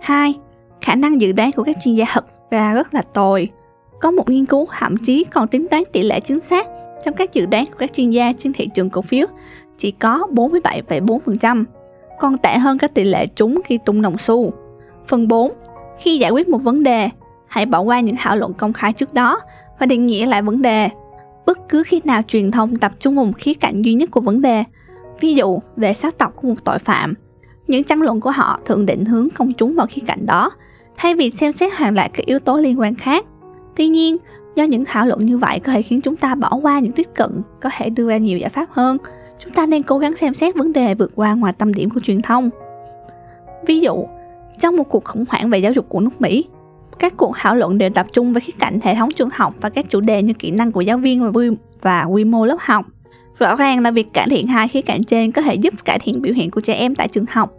2. 0.00 0.34
Khả 0.80 0.94
năng 0.94 1.20
dự 1.20 1.32
đoán 1.32 1.52
của 1.52 1.62
các 1.62 1.76
chuyên 1.84 1.94
gia 1.94 2.04
thật 2.12 2.24
ra 2.50 2.74
rất 2.74 2.94
là 2.94 3.02
tồi. 3.02 3.48
Có 4.00 4.10
một 4.10 4.30
nghiên 4.30 4.46
cứu 4.46 4.66
thậm 4.78 4.96
chí 4.96 5.24
còn 5.24 5.48
tính 5.48 5.68
toán 5.68 5.82
tỷ 5.92 6.02
lệ 6.02 6.20
chính 6.20 6.40
xác 6.40 6.66
trong 7.04 7.14
các 7.14 7.32
dự 7.32 7.46
đoán 7.46 7.66
của 7.66 7.76
các 7.78 7.92
chuyên 7.92 8.10
gia 8.10 8.32
trên 8.38 8.52
thị 8.52 8.68
trường 8.74 8.90
cổ 8.90 9.02
phiếu 9.02 9.26
chỉ 9.78 9.90
có 9.90 10.26
47,4%, 10.32 11.64
còn 12.20 12.38
tệ 12.38 12.58
hơn 12.58 12.78
các 12.78 12.94
tỷ 12.94 13.04
lệ 13.04 13.26
trúng 13.26 13.60
khi 13.64 13.78
tung 13.84 14.02
đồng 14.02 14.18
xu. 14.18 14.52
Phần 15.06 15.28
4. 15.28 15.52
Khi 15.98 16.18
giải 16.18 16.30
quyết 16.30 16.48
một 16.48 16.58
vấn 16.58 16.82
đề, 16.82 17.10
hãy 17.46 17.66
bỏ 17.66 17.80
qua 17.80 18.00
những 18.00 18.16
thảo 18.18 18.36
luận 18.36 18.54
công 18.54 18.72
khai 18.72 18.92
trước 18.92 19.14
đó 19.14 19.40
và 19.78 19.86
định 19.86 20.06
nghĩa 20.06 20.26
lại 20.26 20.42
vấn 20.42 20.62
đề. 20.62 20.88
Bất 21.46 21.58
cứ 21.68 21.82
khi 21.82 22.00
nào 22.04 22.22
truyền 22.22 22.50
thông 22.50 22.76
tập 22.76 22.92
trung 23.00 23.16
vào 23.16 23.24
một 23.24 23.32
khía 23.36 23.54
cạnh 23.54 23.82
duy 23.82 23.94
nhất 23.94 24.10
của 24.10 24.20
vấn 24.20 24.42
đề, 24.42 24.64
ví 25.20 25.34
dụ 25.34 25.58
về 25.76 25.94
xác 25.94 26.18
tộc 26.18 26.32
của 26.36 26.48
một 26.48 26.64
tội 26.64 26.78
phạm, 26.78 27.14
những 27.66 27.84
tranh 27.84 28.00
luận 28.00 28.20
của 28.20 28.30
họ 28.30 28.60
thường 28.64 28.86
định 28.86 29.04
hướng 29.04 29.28
công 29.30 29.52
chúng 29.52 29.74
vào 29.74 29.86
khía 29.90 30.02
cạnh 30.06 30.26
đó, 30.26 30.50
thay 30.96 31.14
vì 31.14 31.30
xem 31.30 31.52
xét 31.52 31.72
hoàn 31.74 31.94
lại 31.94 32.10
các 32.14 32.26
yếu 32.26 32.38
tố 32.38 32.56
liên 32.56 32.80
quan 32.80 32.94
khác. 32.94 33.24
Tuy 33.76 33.88
nhiên, 33.88 34.16
do 34.56 34.64
những 34.64 34.84
thảo 34.84 35.06
luận 35.06 35.26
như 35.26 35.38
vậy 35.38 35.60
có 35.60 35.72
thể 35.72 35.82
khiến 35.82 36.00
chúng 36.00 36.16
ta 36.16 36.34
bỏ 36.34 36.58
qua 36.62 36.78
những 36.78 36.92
tiếp 36.92 37.08
cận 37.14 37.42
có 37.60 37.70
thể 37.76 37.90
đưa 37.90 38.08
ra 38.08 38.16
nhiều 38.16 38.38
giải 38.38 38.50
pháp 38.50 38.68
hơn, 38.70 38.96
chúng 39.38 39.52
ta 39.52 39.66
nên 39.66 39.82
cố 39.82 39.98
gắng 39.98 40.16
xem 40.16 40.34
xét 40.34 40.56
vấn 40.56 40.72
đề 40.72 40.94
vượt 40.94 41.12
qua 41.14 41.34
ngoài 41.34 41.52
tâm 41.52 41.74
điểm 41.74 41.90
của 41.90 42.00
truyền 42.00 42.22
thông. 42.22 42.50
Ví 43.66 43.80
dụ, 43.80 44.06
trong 44.60 44.76
một 44.76 44.84
cuộc 44.84 45.04
khủng 45.04 45.24
hoảng 45.28 45.50
về 45.50 45.58
giáo 45.58 45.72
dục 45.72 45.88
của 45.88 46.00
nước 46.00 46.20
Mỹ, 46.20 46.44
các 46.98 47.16
cuộc 47.16 47.32
thảo 47.36 47.56
luận 47.56 47.78
đều 47.78 47.90
tập 47.90 48.06
trung 48.12 48.32
vào 48.32 48.40
khía 48.44 48.52
cạnh 48.58 48.78
hệ 48.82 48.94
thống 48.94 49.10
trường 49.10 49.28
học 49.32 49.54
và 49.60 49.70
các 49.70 49.86
chủ 49.88 50.00
đề 50.00 50.22
như 50.22 50.32
kỹ 50.32 50.50
năng 50.50 50.72
của 50.72 50.80
giáo 50.80 50.98
viên 50.98 51.22
và 51.22 51.28
quy, 51.28 51.50
và 51.82 52.04
quy 52.04 52.24
mô 52.24 52.44
lớp 52.44 52.56
học. 52.60 52.86
Rõ 53.38 53.56
ràng 53.56 53.80
là 53.80 53.90
việc 53.90 54.12
cải 54.12 54.26
thiện 54.30 54.46
hai 54.46 54.68
khía 54.68 54.80
cạnh 54.80 55.04
trên 55.04 55.32
có 55.32 55.42
thể 55.42 55.54
giúp 55.54 55.74
cải 55.84 55.98
thiện 55.98 56.22
biểu 56.22 56.34
hiện 56.34 56.50
của 56.50 56.60
trẻ 56.60 56.74
em 56.74 56.94
tại 56.94 57.08
trường 57.08 57.24
học. 57.30 57.52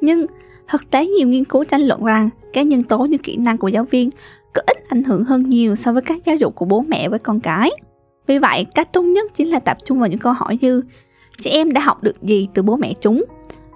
Nhưng 0.00 0.26
thực 0.68 0.90
tế 0.90 1.06
nhiều 1.06 1.28
nghiên 1.28 1.44
cứu 1.44 1.64
tranh 1.64 1.80
luận 1.80 2.04
rằng 2.04 2.30
các 2.52 2.66
nhân 2.66 2.82
tố 2.82 2.98
như 2.98 3.18
kỹ 3.18 3.36
năng 3.36 3.58
của 3.58 3.68
giáo 3.68 3.84
viên 3.84 4.10
có 4.54 4.62
ít 4.66 4.76
ảnh 4.88 5.02
hưởng 5.02 5.24
hơn 5.24 5.42
nhiều 5.48 5.76
so 5.76 5.92
với 5.92 6.02
các 6.02 6.24
giáo 6.24 6.36
dục 6.36 6.54
của 6.54 6.64
bố 6.64 6.84
mẹ 6.88 7.08
với 7.08 7.18
con 7.18 7.40
cái. 7.40 7.70
Vì 8.26 8.38
vậy, 8.38 8.66
cách 8.74 8.92
tốt 8.92 9.02
nhất 9.02 9.34
chính 9.34 9.50
là 9.50 9.58
tập 9.58 9.76
trung 9.84 9.98
vào 9.98 10.08
những 10.08 10.18
câu 10.18 10.32
hỏi 10.32 10.58
như 10.60 10.82
trẻ 11.38 11.50
em 11.50 11.72
đã 11.72 11.80
học 11.80 12.02
được 12.02 12.22
gì 12.22 12.48
từ 12.54 12.62
bố 12.62 12.76
mẹ 12.76 12.92
chúng 13.00 13.24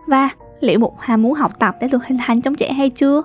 và 0.06 0.28
liệu 0.61 0.78
một 0.78 1.00
ham 1.00 1.23
muốn 1.23 1.34
học 1.34 1.58
tập 1.58 1.76
đã 1.81 1.88
được 1.93 2.06
hình 2.06 2.19
thành 2.26 2.40
trong 2.40 2.55
trẻ 2.55 2.73
hay 2.73 2.90
chưa 2.90 3.23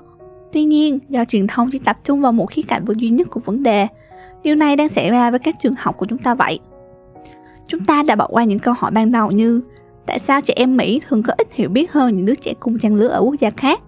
Tuy 0.51 0.63
nhiên, 0.63 0.99
do 1.09 1.25
truyền 1.25 1.47
thông 1.47 1.69
chỉ 1.71 1.79
tập 1.79 1.97
trung 2.03 2.21
vào 2.21 2.31
một 2.31 2.45
khía 2.51 2.61
cạnh 2.61 2.85
duy 2.97 3.09
nhất 3.09 3.27
của 3.29 3.39
vấn 3.39 3.63
đề, 3.63 3.87
điều 4.43 4.55
này 4.55 4.75
đang 4.75 4.89
xảy 4.89 5.09
ra 5.09 5.29
với 5.29 5.39
các 5.39 5.55
trường 5.59 5.73
học 5.77 5.97
của 5.97 6.05
chúng 6.05 6.17
ta 6.17 6.35
vậy. 6.35 6.59
Chúng 7.67 7.85
ta 7.85 8.03
đã 8.03 8.15
bỏ 8.15 8.27
qua 8.27 8.43
những 8.43 8.59
câu 8.59 8.73
hỏi 8.77 8.91
ban 8.91 9.11
đầu 9.11 9.31
như 9.31 9.61
tại 10.05 10.19
sao 10.19 10.41
trẻ 10.41 10.53
em 10.57 10.77
Mỹ 10.77 11.01
thường 11.07 11.23
có 11.23 11.33
ít 11.37 11.47
hiểu 11.53 11.69
biết 11.69 11.91
hơn 11.91 12.15
những 12.15 12.25
đứa 12.25 12.35
trẻ 12.35 12.53
cùng 12.59 12.77
trang 12.77 12.95
lứa 12.95 13.07
ở 13.07 13.21
quốc 13.21 13.35
gia 13.39 13.49
khác. 13.49 13.79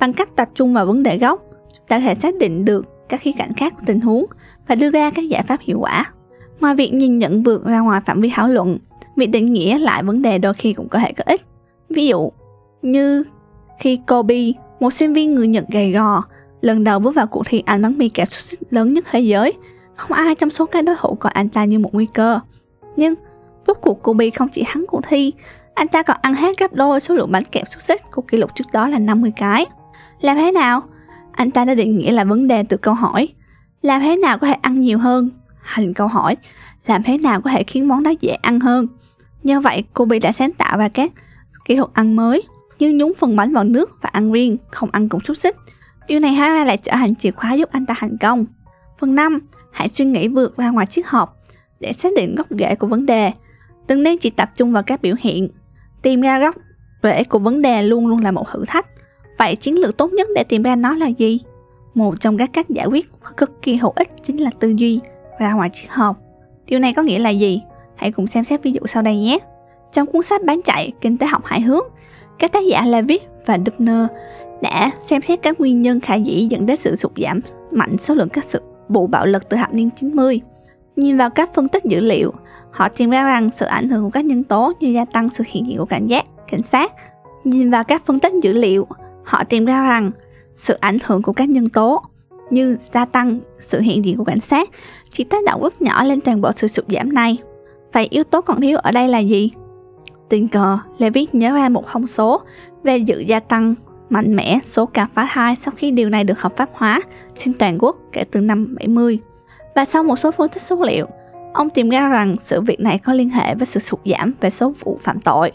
Bằng 0.00 0.12
cách 0.12 0.36
tập 0.36 0.48
trung 0.54 0.74
vào 0.74 0.86
vấn 0.86 1.02
đề 1.02 1.18
gốc, 1.18 1.42
chúng 1.76 1.86
ta 1.88 1.98
có 1.98 2.04
thể 2.04 2.14
xác 2.14 2.34
định 2.36 2.64
được 2.64 2.86
các 3.08 3.20
khía 3.20 3.32
cạnh 3.38 3.52
khác 3.52 3.74
của 3.76 3.82
tình 3.86 4.00
huống 4.00 4.26
và 4.68 4.74
đưa 4.74 4.90
ra 4.90 5.10
các 5.10 5.28
giải 5.28 5.42
pháp 5.42 5.60
hiệu 5.60 5.78
quả. 5.80 6.12
Ngoài 6.60 6.74
việc 6.74 6.92
nhìn 6.92 7.18
nhận 7.18 7.42
vượt 7.42 7.64
ra 7.64 7.80
ngoài 7.80 8.00
phạm 8.06 8.20
vi 8.20 8.30
thảo 8.34 8.48
luận, 8.48 8.78
việc 9.16 9.26
định 9.26 9.52
nghĩa 9.52 9.78
lại 9.78 10.02
vấn 10.02 10.22
đề 10.22 10.38
đôi 10.38 10.54
khi 10.54 10.72
cũng 10.72 10.88
có 10.88 10.98
thể 10.98 11.12
có 11.12 11.24
ích. 11.26 11.40
Ví 11.88 12.06
dụ, 12.06 12.32
như 12.82 13.24
khi 13.78 13.98
Kobe 14.06 14.36
một 14.80 14.90
sinh 14.90 15.12
viên 15.12 15.34
người 15.34 15.48
Nhật 15.48 15.64
gầy 15.68 15.92
gò, 15.92 16.22
lần 16.60 16.84
đầu 16.84 16.98
bước 16.98 17.14
vào 17.14 17.26
cuộc 17.26 17.42
thi 17.46 17.62
ăn 17.66 17.82
bánh 17.82 17.98
mì 17.98 18.08
kẹp 18.08 18.32
xúc 18.32 18.42
xích 18.42 18.60
lớn 18.70 18.94
nhất 18.94 19.04
thế 19.10 19.20
giới. 19.20 19.52
Không 19.94 20.12
ai 20.12 20.34
trong 20.34 20.50
số 20.50 20.66
các 20.66 20.84
đối 20.84 20.96
thủ 20.98 21.14
coi 21.14 21.32
anh 21.32 21.48
ta 21.48 21.64
như 21.64 21.78
một 21.78 21.94
nguy 21.94 22.06
cơ. 22.06 22.40
Nhưng 22.96 23.14
rốt 23.66 23.76
cuộc 23.80 24.02
Kobe 24.02 24.30
không 24.30 24.48
chỉ 24.48 24.64
thắng 24.66 24.84
cuộc 24.88 25.00
thi, 25.08 25.32
anh 25.74 25.88
ta 25.88 26.02
còn 26.02 26.16
ăn 26.22 26.34
hết 26.34 26.58
gấp 26.58 26.72
đôi 26.72 27.00
số 27.00 27.14
lượng 27.14 27.32
bánh 27.32 27.44
kẹp 27.44 27.68
xúc 27.68 27.82
xích 27.82 28.00
của 28.10 28.22
kỷ 28.22 28.38
lục 28.38 28.50
trước 28.54 28.64
đó 28.72 28.88
là 28.88 28.98
50 28.98 29.32
cái. 29.36 29.66
Làm 30.20 30.36
thế 30.36 30.52
nào? 30.52 30.82
Anh 31.38 31.50
ta 31.50 31.64
đã 31.64 31.74
định 31.74 31.98
nghĩa 31.98 32.12
là 32.12 32.24
vấn 32.24 32.48
đề 32.48 32.62
từ 32.62 32.76
câu 32.76 32.94
hỏi. 32.94 33.28
Làm 33.82 34.00
thế 34.00 34.16
nào 34.16 34.38
có 34.38 34.46
thể 34.46 34.52
ăn 34.52 34.80
nhiều 34.80 34.98
hơn? 34.98 35.30
Thành 35.74 35.94
câu 35.94 36.08
hỏi. 36.08 36.36
Làm 36.86 37.02
thế 37.02 37.18
nào 37.18 37.40
có 37.40 37.50
thể 37.50 37.64
khiến 37.64 37.88
món 37.88 38.02
đó 38.02 38.12
dễ 38.20 38.34
ăn 38.42 38.60
hơn? 38.60 38.86
Như 39.42 39.60
vậy, 39.60 39.84
Kobe 39.94 40.18
đã 40.18 40.32
sáng 40.32 40.52
tạo 40.52 40.78
ra 40.78 40.88
các 40.88 41.12
kỹ 41.64 41.76
thuật 41.76 41.90
ăn 41.92 42.16
mới 42.16 42.42
như 42.78 42.92
nhúng 42.92 43.12
phần 43.18 43.36
bánh 43.36 43.52
vào 43.52 43.64
nước 43.64 43.90
và 44.02 44.08
ăn 44.12 44.32
riêng, 44.32 44.56
không 44.70 44.90
ăn 44.92 45.08
cùng 45.08 45.20
xúc 45.20 45.36
xích. 45.36 45.56
Điều 46.08 46.20
này 46.20 46.32
hai 46.32 46.66
lại 46.66 46.76
trở 46.76 46.92
thành 46.92 47.14
chìa 47.14 47.30
khóa 47.30 47.54
giúp 47.54 47.68
anh 47.72 47.86
ta 47.86 47.94
thành 47.98 48.18
công. 48.18 48.46
Phần 48.98 49.14
5. 49.14 49.38
Hãy 49.72 49.88
suy 49.88 50.04
nghĩ 50.04 50.28
vượt 50.28 50.56
ra 50.56 50.70
ngoài 50.70 50.86
chiếc 50.86 51.08
hộp 51.08 51.36
để 51.80 51.92
xác 51.92 52.12
định 52.16 52.34
gốc 52.34 52.46
rễ 52.50 52.74
của 52.74 52.86
vấn 52.86 53.06
đề. 53.06 53.32
Đừng 53.88 54.02
nên 54.02 54.18
chỉ 54.18 54.30
tập 54.30 54.50
trung 54.56 54.72
vào 54.72 54.82
các 54.82 55.02
biểu 55.02 55.14
hiện. 55.20 55.48
Tìm 56.02 56.20
ra 56.20 56.38
gốc 56.38 56.56
rễ 57.02 57.24
của 57.24 57.38
vấn 57.38 57.62
đề 57.62 57.82
luôn 57.82 58.06
luôn 58.06 58.18
là 58.18 58.30
một 58.30 58.46
thử 58.52 58.64
thách. 58.64 58.86
Vậy 59.38 59.56
chiến 59.56 59.78
lược 59.78 59.96
tốt 59.96 60.12
nhất 60.12 60.28
để 60.34 60.44
tìm 60.44 60.62
ra 60.62 60.76
nó 60.76 60.94
là 60.94 61.06
gì? 61.06 61.40
Một 61.94 62.20
trong 62.20 62.38
các 62.38 62.50
cách 62.52 62.68
giải 62.68 62.86
quyết 62.86 63.10
cực 63.36 63.62
kỳ 63.62 63.76
hữu 63.76 63.92
ích 63.96 64.08
chính 64.22 64.36
là 64.36 64.50
tư 64.60 64.68
duy 64.76 65.00
và 65.40 65.52
ngoài 65.52 65.70
triết 65.72 65.90
học. 65.90 66.16
Điều 66.66 66.78
này 66.78 66.92
có 66.92 67.02
nghĩa 67.02 67.18
là 67.18 67.30
gì? 67.30 67.62
Hãy 67.96 68.12
cùng 68.12 68.26
xem 68.26 68.44
xét 68.44 68.62
ví 68.62 68.72
dụ 68.72 68.80
sau 68.86 69.02
đây 69.02 69.16
nhé. 69.16 69.38
Trong 69.92 70.06
cuốn 70.06 70.22
sách 70.22 70.44
bán 70.44 70.60
chạy 70.64 70.92
Kinh 71.00 71.18
tế 71.18 71.26
học 71.26 71.44
hải 71.44 71.60
hướng 71.60 71.84
các 72.38 72.52
tác 72.52 72.64
giả 72.66 72.86
Levitt 72.86 73.22
và 73.46 73.58
Dubner 73.66 74.06
đã 74.62 74.90
xem 75.00 75.22
xét 75.22 75.42
các 75.42 75.60
nguyên 75.60 75.82
nhân 75.82 76.00
khả 76.00 76.14
dĩ 76.14 76.46
dẫn 76.50 76.66
đến 76.66 76.76
sự 76.76 76.96
sụt 76.96 77.12
giảm 77.16 77.40
mạnh 77.72 77.98
số 77.98 78.14
lượng 78.14 78.28
các 78.28 78.44
sự 78.44 78.62
vụ 78.88 79.06
bạo 79.06 79.26
lực 79.26 79.48
từ 79.48 79.56
thập 79.56 79.74
niên 79.74 79.90
90. 79.90 80.40
Nhìn 80.96 81.16
vào 81.16 81.30
các 81.30 81.54
phân 81.54 81.68
tích 81.68 81.84
dữ 81.84 82.00
liệu, 82.00 82.32
họ 82.70 82.88
tìm 82.88 83.10
ra 83.10 83.24
rằng 83.24 83.48
sự 83.50 83.66
ảnh 83.66 83.88
hưởng 83.88 84.02
của 84.04 84.10
các 84.10 84.24
nhân 84.24 84.44
tố 84.44 84.72
như 84.80 84.88
gia 84.88 85.04
tăng 85.04 85.28
sự 85.28 85.44
hiện 85.46 85.66
diện 85.66 85.78
của 85.78 85.84
cảnh 85.84 86.06
giác, 86.06 86.24
cảnh 86.50 86.62
sát. 86.62 86.92
Nhìn 87.44 87.70
vào 87.70 87.84
các 87.84 88.06
phân 88.06 88.18
tích 88.18 88.32
dữ 88.42 88.52
liệu, 88.52 88.86
họ 89.28 89.44
tìm 89.44 89.64
ra 89.64 89.82
rằng 89.82 90.10
sự 90.56 90.74
ảnh 90.74 90.98
hưởng 91.04 91.22
của 91.22 91.32
các 91.32 91.48
nhân 91.48 91.68
tố 91.68 92.02
như 92.50 92.76
gia 92.92 93.04
tăng 93.04 93.40
sự 93.58 93.80
hiện 93.80 94.04
diện 94.04 94.16
của 94.16 94.24
cảnh 94.24 94.40
sát 94.40 94.70
chỉ 95.10 95.24
tác 95.24 95.44
động 95.44 95.62
rất 95.62 95.82
nhỏ 95.82 96.04
lên 96.04 96.20
toàn 96.20 96.40
bộ 96.40 96.52
sự 96.52 96.66
sụt 96.66 96.84
giảm 96.88 97.12
này. 97.12 97.36
Vậy 97.92 98.06
yếu 98.10 98.24
tố 98.24 98.40
còn 98.40 98.60
thiếu 98.60 98.78
ở 98.78 98.90
đây 98.90 99.08
là 99.08 99.18
gì? 99.18 99.50
Tình 100.28 100.48
cờ, 100.48 100.78
Levitt 100.98 101.34
nhớ 101.34 101.54
ra 101.54 101.68
một 101.68 101.86
thông 101.86 102.06
số 102.06 102.40
về 102.82 103.04
sự 103.08 103.18
gia 103.18 103.40
tăng 103.40 103.74
mạnh 104.10 104.36
mẽ 104.36 104.58
số 104.62 104.86
ca 104.86 105.08
phá 105.14 105.28
thai 105.30 105.56
sau 105.56 105.74
khi 105.76 105.90
điều 105.90 106.10
này 106.10 106.24
được 106.24 106.40
hợp 106.40 106.56
pháp 106.56 106.70
hóa 106.72 107.00
trên 107.36 107.54
toàn 107.54 107.78
quốc 107.80 107.96
kể 108.12 108.24
từ 108.30 108.40
năm 108.40 108.76
70. 108.80 109.18
Và 109.74 109.84
sau 109.84 110.04
một 110.04 110.18
số 110.18 110.30
phân 110.30 110.48
tích 110.48 110.62
số 110.62 110.82
liệu, 110.82 111.06
ông 111.54 111.70
tìm 111.70 111.88
ra 111.88 112.08
rằng 112.08 112.34
sự 112.42 112.60
việc 112.60 112.80
này 112.80 112.98
có 112.98 113.12
liên 113.12 113.30
hệ 113.30 113.54
với 113.54 113.66
sự 113.66 113.80
sụt 113.80 114.00
giảm 114.04 114.32
về 114.40 114.50
số 114.50 114.72
vụ 114.84 114.98
phạm 115.02 115.20
tội. 115.20 115.52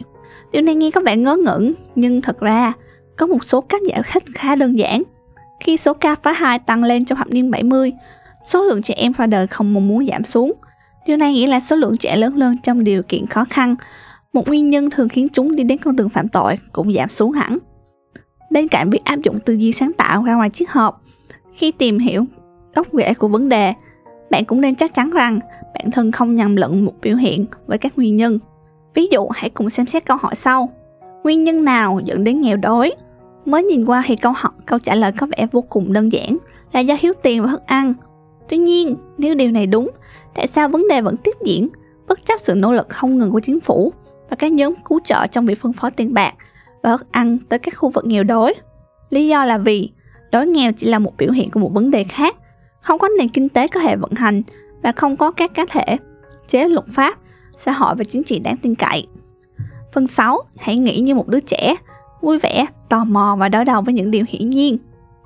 Điều 0.51 0.61
này 0.61 0.75
nghe 0.75 0.91
có 0.91 1.01
vẻ 1.05 1.17
ngớ 1.17 1.37
ngẩn, 1.45 1.73
nhưng 1.95 2.21
thật 2.21 2.39
ra 2.39 2.73
có 3.17 3.27
một 3.27 3.43
số 3.43 3.61
cách 3.61 3.81
giải 3.89 4.01
thích 4.11 4.23
khá 4.35 4.55
đơn 4.55 4.79
giản. 4.79 5.03
Khi 5.59 5.77
số 5.77 5.93
ca 5.93 6.15
phá 6.15 6.33
thai 6.33 6.59
tăng 6.59 6.83
lên 6.83 7.05
trong 7.05 7.17
thập 7.17 7.31
niên 7.31 7.51
70, 7.51 7.93
số 8.45 8.63
lượng 8.63 8.81
trẻ 8.81 8.93
em 8.97 9.11
ra 9.17 9.27
đời 9.27 9.47
không 9.47 9.73
mong 9.73 9.87
muốn 9.87 10.07
giảm 10.07 10.23
xuống. 10.23 10.53
Điều 11.07 11.17
này 11.17 11.33
nghĩa 11.33 11.47
là 11.47 11.59
số 11.59 11.75
lượng 11.75 11.97
trẻ 11.97 12.15
lớn 12.15 12.35
lên 12.35 12.57
trong 12.57 12.83
điều 12.83 13.03
kiện 13.03 13.27
khó 13.27 13.45
khăn. 13.49 13.75
Một 14.33 14.47
nguyên 14.47 14.69
nhân 14.69 14.89
thường 14.89 15.09
khiến 15.09 15.27
chúng 15.33 15.55
đi 15.55 15.63
đến 15.63 15.77
con 15.77 15.95
đường 15.95 16.09
phạm 16.09 16.27
tội 16.27 16.55
cũng 16.71 16.93
giảm 16.93 17.09
xuống 17.09 17.31
hẳn. 17.31 17.57
Bên 18.51 18.67
cạnh 18.67 18.89
việc 18.89 19.05
áp 19.05 19.19
dụng 19.23 19.39
tư 19.39 19.53
duy 19.53 19.71
sáng 19.71 19.91
tạo 19.93 20.23
ra 20.23 20.35
ngoài 20.35 20.49
chiếc 20.49 20.71
hộp 20.71 21.01
khi 21.53 21.71
tìm 21.71 21.99
hiểu 21.99 22.25
gốc 22.75 22.87
rễ 22.93 23.13
của 23.13 23.27
vấn 23.27 23.49
đề, 23.49 23.73
bạn 24.29 24.45
cũng 24.45 24.61
nên 24.61 24.75
chắc 24.75 24.93
chắn 24.93 25.09
rằng 25.09 25.39
bản 25.73 25.91
thân 25.91 26.11
không 26.11 26.35
nhầm 26.35 26.55
lẫn 26.55 26.85
một 26.85 26.93
biểu 27.01 27.15
hiện 27.15 27.45
với 27.67 27.77
các 27.77 27.97
nguyên 27.97 28.17
nhân. 28.17 28.39
Ví 28.93 29.07
dụ, 29.11 29.27
hãy 29.33 29.49
cùng 29.49 29.69
xem 29.69 29.85
xét 29.85 30.05
câu 30.05 30.17
hỏi 30.17 30.35
sau. 30.35 30.69
Nguyên 31.23 31.43
nhân 31.43 31.65
nào 31.65 31.99
dẫn 32.05 32.23
đến 32.23 32.41
nghèo 32.41 32.57
đói? 32.57 32.93
Mới 33.45 33.63
nhìn 33.63 33.85
qua 33.85 34.03
thì 34.05 34.15
câu 34.15 34.31
hỏi, 34.35 34.51
câu 34.65 34.79
trả 34.79 34.95
lời 34.95 35.11
có 35.17 35.27
vẻ 35.37 35.47
vô 35.51 35.61
cùng 35.61 35.93
đơn 35.93 36.11
giản, 36.11 36.37
là 36.73 36.79
do 36.79 36.95
thiếu 36.99 37.13
tiền 37.23 37.43
và 37.43 37.47
thức 37.47 37.61
ăn. 37.65 37.93
Tuy 38.49 38.57
nhiên, 38.57 38.95
nếu 39.17 39.35
điều 39.35 39.51
này 39.51 39.65
đúng, 39.65 39.89
tại 40.35 40.47
sao 40.47 40.69
vấn 40.69 40.87
đề 40.87 41.01
vẫn 41.01 41.17
tiếp 41.17 41.31
diễn, 41.45 41.69
bất 42.07 42.25
chấp 42.25 42.39
sự 42.39 42.55
nỗ 42.55 42.73
lực 42.73 42.89
không 42.89 43.17
ngừng 43.17 43.31
của 43.31 43.39
chính 43.39 43.59
phủ 43.59 43.93
và 44.29 44.35
các 44.35 44.51
nhóm 44.51 44.73
cứu 44.85 44.99
trợ 45.03 45.27
trong 45.27 45.45
việc 45.45 45.61
phân 45.61 45.73
phối 45.73 45.91
tiền 45.91 46.13
bạc 46.13 46.33
và 46.83 46.97
thức 46.97 47.07
ăn 47.11 47.37
tới 47.49 47.59
các 47.59 47.77
khu 47.77 47.89
vực 47.89 48.05
nghèo 48.05 48.23
đói? 48.23 48.53
Lý 49.09 49.27
do 49.27 49.45
là 49.45 49.57
vì 49.57 49.89
đói 50.31 50.47
nghèo 50.47 50.71
chỉ 50.71 50.87
là 50.87 50.99
một 50.99 51.17
biểu 51.17 51.31
hiện 51.31 51.49
của 51.49 51.59
một 51.59 51.73
vấn 51.73 51.91
đề 51.91 52.03
khác, 52.03 52.35
không 52.81 52.99
có 52.99 53.07
nền 53.19 53.29
kinh 53.29 53.49
tế 53.49 53.67
có 53.67 53.79
thể 53.79 53.95
vận 53.95 54.11
hành 54.11 54.41
và 54.81 54.91
không 54.91 55.17
có 55.17 55.31
các 55.31 55.53
cá 55.53 55.65
thể, 55.69 55.97
chế 56.47 56.67
luật 56.67 56.85
pháp, 56.87 57.17
xã 57.57 57.71
hội 57.71 57.95
và 57.95 58.03
chính 58.03 58.23
trị 58.23 58.39
đáng 58.39 58.57
tin 58.57 58.75
cậy. 58.75 59.07
Phần 59.93 60.07
6. 60.07 60.41
Hãy 60.57 60.77
nghĩ 60.77 60.99
như 60.99 61.15
một 61.15 61.27
đứa 61.27 61.39
trẻ, 61.39 61.75
vui 62.21 62.37
vẻ, 62.37 62.65
tò 62.89 63.03
mò 63.03 63.35
và 63.39 63.49
đối 63.49 63.65
đầu 63.65 63.81
với 63.81 63.93
những 63.93 64.11
điều 64.11 64.25
hiển 64.29 64.49
nhiên. 64.49 64.77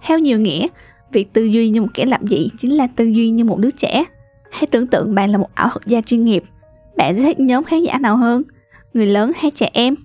Theo 0.05 0.19
nhiều 0.19 0.39
nghĩa, 0.39 0.67
việc 1.11 1.33
tư 1.33 1.43
duy 1.43 1.69
như 1.69 1.81
một 1.81 1.87
kẻ 1.93 2.05
làm 2.05 2.27
gì 2.27 2.49
chính 2.59 2.77
là 2.77 2.87
tư 2.95 3.05
duy 3.05 3.29
như 3.29 3.43
một 3.43 3.59
đứa 3.59 3.71
trẻ. 3.71 4.03
Hãy 4.51 4.67
tưởng 4.67 4.87
tượng 4.87 5.15
bạn 5.15 5.29
là 5.29 5.37
một 5.37 5.55
ảo 5.55 5.69
thuật 5.69 5.87
gia 5.87 6.01
chuyên 6.01 6.25
nghiệp. 6.25 6.43
Bạn 6.97 7.15
sẽ 7.15 7.21
thích 7.21 7.39
nhóm 7.39 7.63
khán 7.63 7.83
giả 7.83 7.97
nào 7.97 8.17
hơn, 8.17 8.43
người 8.93 9.05
lớn 9.05 9.31
hay 9.35 9.51
trẻ 9.51 9.69
em? 9.73 9.95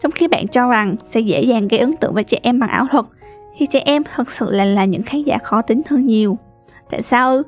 Trong 0.00 0.12
khi 0.12 0.28
bạn 0.28 0.48
cho 0.48 0.68
rằng 0.68 0.96
sẽ 1.10 1.20
dễ 1.20 1.42
dàng 1.42 1.68
gây 1.68 1.80
ấn 1.80 1.96
tượng 1.96 2.14
với 2.14 2.24
trẻ 2.24 2.38
em 2.42 2.58
bằng 2.58 2.70
ảo 2.70 2.86
thuật, 2.92 3.04
thì 3.56 3.66
trẻ 3.66 3.82
em 3.84 4.02
thật 4.14 4.30
sự 4.30 4.50
là 4.50 4.64
là 4.64 4.84
những 4.84 5.02
khán 5.02 5.22
giả 5.22 5.38
khó 5.38 5.62
tính 5.62 5.82
hơn 5.88 6.06
nhiều. 6.06 6.38
Tại 6.90 7.02
sao 7.02 7.30
ư? 7.30 7.42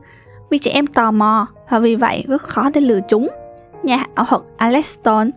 Vì 0.50 0.58
trẻ 0.58 0.70
em 0.70 0.86
tò 0.86 1.10
mò 1.10 1.46
và 1.70 1.78
vì 1.78 1.96
vậy 1.96 2.24
rất 2.28 2.42
khó 2.42 2.70
để 2.74 2.80
lừa 2.80 3.00
chúng. 3.08 3.28
Nhà 3.82 4.04
ảo 4.14 4.26
thuật 4.28 4.42
Alex 4.56 4.86
Stone, 4.86 5.30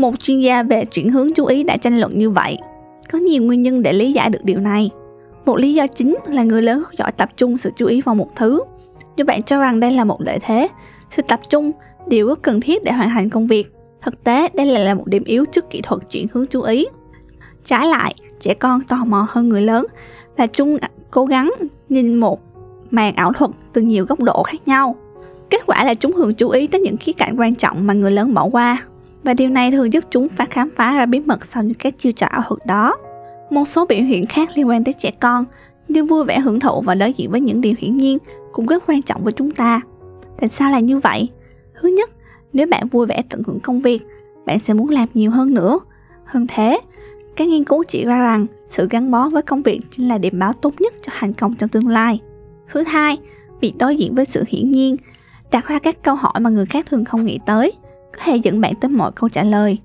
một 0.00 0.20
chuyên 0.20 0.40
gia 0.40 0.62
về 0.62 0.84
chuyển 0.84 1.08
hướng 1.08 1.34
chú 1.34 1.44
ý 1.44 1.62
đã 1.62 1.76
tranh 1.76 2.00
luận 2.00 2.18
như 2.18 2.30
vậy. 2.30 2.58
Có 3.12 3.18
nhiều 3.18 3.42
nguyên 3.42 3.62
nhân 3.62 3.82
để 3.82 3.92
lý 3.92 4.12
giải 4.12 4.30
được 4.30 4.44
điều 4.44 4.58
này. 4.60 4.90
Một 5.44 5.56
lý 5.56 5.74
do 5.74 5.86
chính 5.86 6.16
là 6.26 6.42
người 6.42 6.62
lớn 6.62 6.82
giỏi 6.98 7.12
tập 7.12 7.30
trung 7.36 7.56
sự 7.56 7.70
chú 7.76 7.86
ý 7.86 8.00
vào 8.00 8.14
một 8.14 8.36
thứ. 8.36 8.60
Nếu 9.16 9.26
bạn 9.26 9.42
cho 9.42 9.60
rằng 9.60 9.80
đây 9.80 9.90
là 9.92 10.04
một 10.04 10.20
lợi 10.20 10.38
thế, 10.42 10.68
sự 11.10 11.22
tập 11.28 11.40
trung 11.48 11.72
điều 12.06 12.28
rất 12.28 12.42
cần 12.42 12.60
thiết 12.60 12.84
để 12.84 12.92
hoàn 12.92 13.10
thành 13.10 13.30
công 13.30 13.46
việc. 13.46 13.72
Thực 14.02 14.24
tế, 14.24 14.48
đây 14.54 14.66
lại 14.66 14.84
là 14.84 14.94
một 14.94 15.06
điểm 15.06 15.24
yếu 15.24 15.44
trước 15.44 15.70
kỹ 15.70 15.80
thuật 15.82 16.10
chuyển 16.10 16.26
hướng 16.32 16.46
chú 16.46 16.62
ý. 16.62 16.86
Trái 17.64 17.86
lại, 17.86 18.14
trẻ 18.40 18.54
con 18.54 18.82
tò 18.82 18.96
mò 19.04 19.26
hơn 19.28 19.48
người 19.48 19.62
lớn 19.62 19.86
và 20.36 20.46
chúng 20.46 20.76
cố 21.10 21.24
gắng 21.24 21.52
nhìn 21.88 22.14
một 22.14 22.40
màn 22.90 23.14
ảo 23.14 23.32
thuật 23.32 23.50
từ 23.72 23.80
nhiều 23.80 24.04
góc 24.04 24.20
độ 24.20 24.42
khác 24.42 24.68
nhau. 24.68 24.96
Kết 25.50 25.66
quả 25.66 25.84
là 25.84 25.94
chúng 25.94 26.12
thường 26.12 26.34
chú 26.34 26.48
ý 26.48 26.66
tới 26.66 26.80
những 26.80 26.96
khía 26.96 27.12
cạnh 27.12 27.36
quan 27.38 27.54
trọng 27.54 27.86
mà 27.86 27.94
người 27.94 28.10
lớn 28.10 28.34
bỏ 28.34 28.44
qua 28.44 28.82
và 29.22 29.34
điều 29.34 29.48
này 29.48 29.70
thường 29.70 29.92
giúp 29.92 30.04
chúng 30.10 30.28
phát 30.28 30.50
khám 30.50 30.70
phá 30.76 30.96
ra 30.96 31.06
bí 31.06 31.20
mật 31.20 31.44
sau 31.44 31.62
những 31.62 31.74
các 31.74 31.98
chiêu 31.98 32.12
trò 32.12 32.26
ảo 32.26 32.42
thuật 32.48 32.66
đó. 32.66 32.96
Một 33.50 33.68
số 33.68 33.86
biểu 33.86 34.02
hiện 34.02 34.26
khác 34.26 34.48
liên 34.54 34.68
quan 34.68 34.84
tới 34.84 34.92
trẻ 34.92 35.10
con 35.20 35.44
như 35.88 36.04
vui 36.04 36.24
vẻ 36.24 36.40
hưởng 36.40 36.60
thụ 36.60 36.80
và 36.80 36.94
đối 36.94 37.12
diện 37.12 37.30
với 37.30 37.40
những 37.40 37.60
điều 37.60 37.74
hiển 37.78 37.96
nhiên 37.96 38.18
cũng 38.52 38.66
rất 38.66 38.84
quan 38.86 39.02
trọng 39.02 39.24
với 39.24 39.32
chúng 39.32 39.50
ta. 39.50 39.80
Tại 40.40 40.48
sao 40.48 40.70
là 40.70 40.80
như 40.80 40.98
vậy? 40.98 41.28
Thứ 41.80 41.88
nhất, 41.88 42.10
nếu 42.52 42.66
bạn 42.66 42.88
vui 42.88 43.06
vẻ 43.06 43.22
tận 43.30 43.42
hưởng 43.46 43.60
công 43.60 43.80
việc, 43.80 44.02
bạn 44.46 44.58
sẽ 44.58 44.74
muốn 44.74 44.88
làm 44.88 45.08
nhiều 45.14 45.30
hơn 45.30 45.54
nữa. 45.54 45.78
Hơn 46.24 46.46
thế, 46.48 46.80
các 47.36 47.48
nghiên 47.48 47.64
cứu 47.64 47.82
chỉ 47.88 48.04
ra 48.04 48.18
rằng 48.18 48.46
sự 48.68 48.88
gắn 48.90 49.10
bó 49.10 49.28
với 49.28 49.42
công 49.42 49.62
việc 49.62 49.80
chính 49.90 50.08
là 50.08 50.18
điểm 50.18 50.38
báo 50.38 50.52
tốt 50.52 50.74
nhất 50.80 50.94
cho 51.02 51.12
thành 51.18 51.32
công 51.32 51.54
trong 51.54 51.68
tương 51.68 51.88
lai. 51.88 52.20
Thứ 52.72 52.82
hai, 52.82 53.18
việc 53.60 53.72
đối 53.78 53.96
diện 53.96 54.14
với 54.14 54.24
sự 54.24 54.44
hiển 54.48 54.70
nhiên, 54.70 54.96
đặt 55.50 55.66
ra 55.66 55.78
các 55.78 56.02
câu 56.02 56.14
hỏi 56.14 56.40
mà 56.40 56.50
người 56.50 56.66
khác 56.66 56.86
thường 56.86 57.04
không 57.04 57.24
nghĩ 57.24 57.38
tới, 57.46 57.72
có 58.12 58.22
thể 58.24 58.36
dẫn 58.36 58.60
bạn 58.60 58.74
tới 58.80 58.88
mọi 58.88 59.12
câu 59.12 59.28
trả 59.28 59.42
lời. 59.42 59.78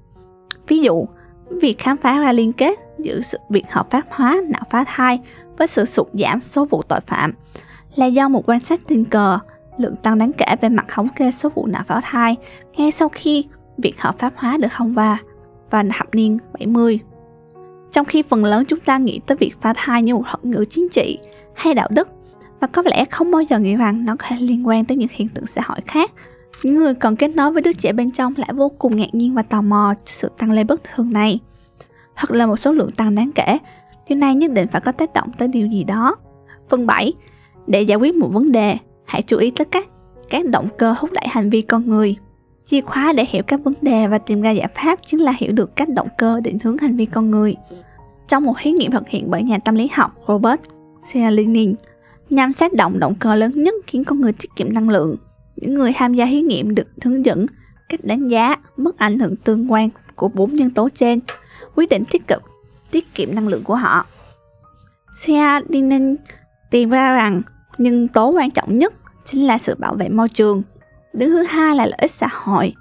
Ví 0.67 0.79
dụ, 0.79 1.08
việc 1.50 1.77
khám 1.77 1.98
phá 1.98 2.20
ra 2.20 2.32
liên 2.32 2.53
kết 2.53 2.79
giữa 3.00 3.22
sự 3.22 3.38
việc 3.50 3.72
hợp 3.72 3.91
pháp 3.91 4.03
hóa 4.10 4.41
nạo 4.48 4.63
phá 4.70 4.84
thai 4.88 5.20
với 5.58 5.67
sự 5.67 5.86
sụt 5.86 6.08
giảm 6.13 6.41
số 6.41 6.65
vụ 6.65 6.82
tội 6.82 7.00
phạm 7.08 7.34
là 7.96 8.05
do 8.05 8.29
một 8.29 8.50
quan 8.50 8.60
sát 8.60 8.82
tình 8.88 9.05
cờ 9.05 9.39
lượng 9.77 9.96
tăng 9.96 10.17
đáng 10.17 10.32
kể 10.38 10.55
về 10.62 10.70
mặt 10.70 10.86
thống 10.89 11.08
kê 11.15 11.32
số 11.32 11.50
vụ 11.50 11.65
nạo 11.65 11.84
phá 11.88 12.01
thai 12.03 12.36
ngay 12.77 12.91
sau 12.91 13.10
khi 13.10 13.46
việc 13.77 14.01
hợp 14.01 14.20
pháp 14.20 14.34
hóa 14.36 14.58
được 14.58 14.67
thông 14.72 14.94
qua 14.96 15.17
vào 15.72 15.84
thập 15.98 16.15
niên 16.15 16.38
70. 16.60 17.00
Trong 17.91 18.05
khi 18.05 18.22
phần 18.22 18.46
lớn 18.46 18.65
chúng 18.65 18.79
ta 18.79 18.98
nghĩ 18.98 19.20
tới 19.25 19.38
việc 19.38 19.62
phá 19.62 19.74
thai 19.75 20.01
như 20.01 20.15
một 20.15 20.24
thuật 20.29 20.46
ngữ 20.46 20.65
chính 20.70 20.89
trị 20.89 21.20
hay 21.55 21.74
đạo 21.74 21.88
đức 21.91 22.10
và 22.60 22.67
có 22.67 22.82
lẽ 22.86 23.05
không 23.05 23.32
bao 23.32 23.41
giờ 23.41 23.60
nghĩ 23.60 23.75
rằng 23.75 24.05
nó 24.05 24.15
có 24.20 24.25
thể 24.29 24.36
liên 24.39 24.67
quan 24.67 24.86
tới 24.86 24.98
những 24.98 25.10
hiện 25.12 25.29
tượng 25.29 25.46
xã 25.46 25.62
hội 25.65 25.79
khác. 25.86 26.12
Những 26.63 26.75
người 26.75 26.93
còn 26.93 27.15
kết 27.15 27.35
nối 27.35 27.51
với 27.51 27.62
đứa 27.62 27.74
trẻ 27.74 27.93
bên 27.93 28.12
trong 28.12 28.33
lại 28.38 28.50
vô 28.53 28.69
cùng 28.69 28.95
ngạc 28.95 29.15
nhiên 29.15 29.33
và 29.33 29.41
tò 29.41 29.62
mò 29.62 29.93
trước 30.05 30.13
sự 30.13 30.31
tăng 30.38 30.51
lên 30.51 30.67
bất 30.67 30.81
thường 30.83 31.13
này. 31.13 31.39
Thật 32.15 32.31
là 32.31 32.45
một 32.45 32.57
số 32.57 32.71
lượng 32.71 32.91
tăng 32.91 33.15
đáng 33.15 33.31
kể, 33.35 33.57
điều 34.09 34.17
này 34.17 34.35
nhất 34.35 34.51
định 34.51 34.67
phải 34.71 34.81
có 34.81 34.91
tác 34.91 35.13
động 35.13 35.31
tới 35.38 35.47
điều 35.47 35.67
gì 35.67 35.83
đó. 35.83 36.15
Phần 36.69 36.88
7. 36.88 37.13
Để 37.67 37.81
giải 37.81 37.97
quyết 37.97 38.15
một 38.15 38.27
vấn 38.33 38.51
đề, 38.51 38.77
hãy 39.05 39.21
chú 39.21 39.38
ý 39.38 39.51
tới 39.51 39.65
các 39.65 39.88
các 40.29 40.45
động 40.45 40.67
cơ 40.77 40.95
thúc 41.00 41.12
đẩy 41.12 41.25
hành 41.27 41.50
vi 41.50 41.62
con 41.62 41.89
người. 41.89 42.15
Chìa 42.65 42.81
khóa 42.81 43.13
để 43.13 43.25
hiểu 43.29 43.43
các 43.43 43.59
vấn 43.63 43.74
đề 43.81 44.07
và 44.07 44.17
tìm 44.17 44.41
ra 44.41 44.51
giải 44.51 44.67
pháp 44.75 45.00
chính 45.05 45.19
là 45.19 45.33
hiểu 45.38 45.51
được 45.51 45.75
cách 45.75 45.89
động 45.89 46.07
cơ 46.17 46.39
định 46.43 46.57
hướng 46.63 46.77
hành 46.77 46.95
vi 46.97 47.05
con 47.05 47.31
người. 47.31 47.55
Trong 48.27 48.43
một 48.43 48.53
thí 48.59 48.71
nghiệm 48.71 48.91
thực 48.91 49.09
hiện 49.09 49.31
bởi 49.31 49.43
nhà 49.43 49.57
tâm 49.57 49.75
lý 49.75 49.89
học 49.93 50.12
Robert 50.27 50.62
Cialdini, 51.12 51.67
nhằm 52.29 52.53
xác 52.53 52.74
động 52.74 53.00
động 53.00 53.15
cơ 53.19 53.35
lớn 53.35 53.51
nhất 53.55 53.74
khiến 53.88 54.03
con 54.03 54.21
người 54.21 54.33
tiết 54.33 54.50
kiệm 54.55 54.74
năng 54.74 54.89
lượng. 54.89 55.15
Những 55.55 55.74
người 55.74 55.93
tham 55.95 56.13
gia 56.13 56.25
thí 56.25 56.41
nghiệm 56.41 56.75
được 56.75 56.88
hướng 57.03 57.25
dẫn 57.25 57.45
cách 57.89 58.00
đánh 58.03 58.27
giá 58.27 58.55
mức 58.77 58.97
ảnh 58.97 59.19
hưởng 59.19 59.35
tương 59.35 59.71
quan 59.71 59.89
của 60.15 60.27
bốn 60.27 60.55
nhân 60.55 60.69
tố 60.69 60.89
trên, 60.89 61.19
quyết 61.75 61.89
định 61.89 62.03
tiết 62.12 62.27
cực 62.27 62.41
tiết 62.91 63.13
kiệm 63.13 63.35
năng 63.35 63.47
lượng 63.47 63.63
của 63.63 63.75
họ. 63.75 64.05
Cialdini 65.25 66.15
tìm 66.71 66.89
ra 66.89 67.15
rằng 67.15 67.41
nhân 67.77 68.07
tố 68.07 68.29
quan 68.29 68.51
trọng 68.51 68.77
nhất 68.77 68.93
chính 69.25 69.47
là 69.47 69.57
sự 69.57 69.75
bảo 69.75 69.95
vệ 69.95 70.09
môi 70.09 70.29
trường. 70.29 70.63
Đứng 71.13 71.29
thứ 71.29 71.43
hai 71.43 71.75
là 71.75 71.85
lợi 71.85 71.97
ích 71.97 72.12
xã 72.12 72.27
hội. 72.31 72.74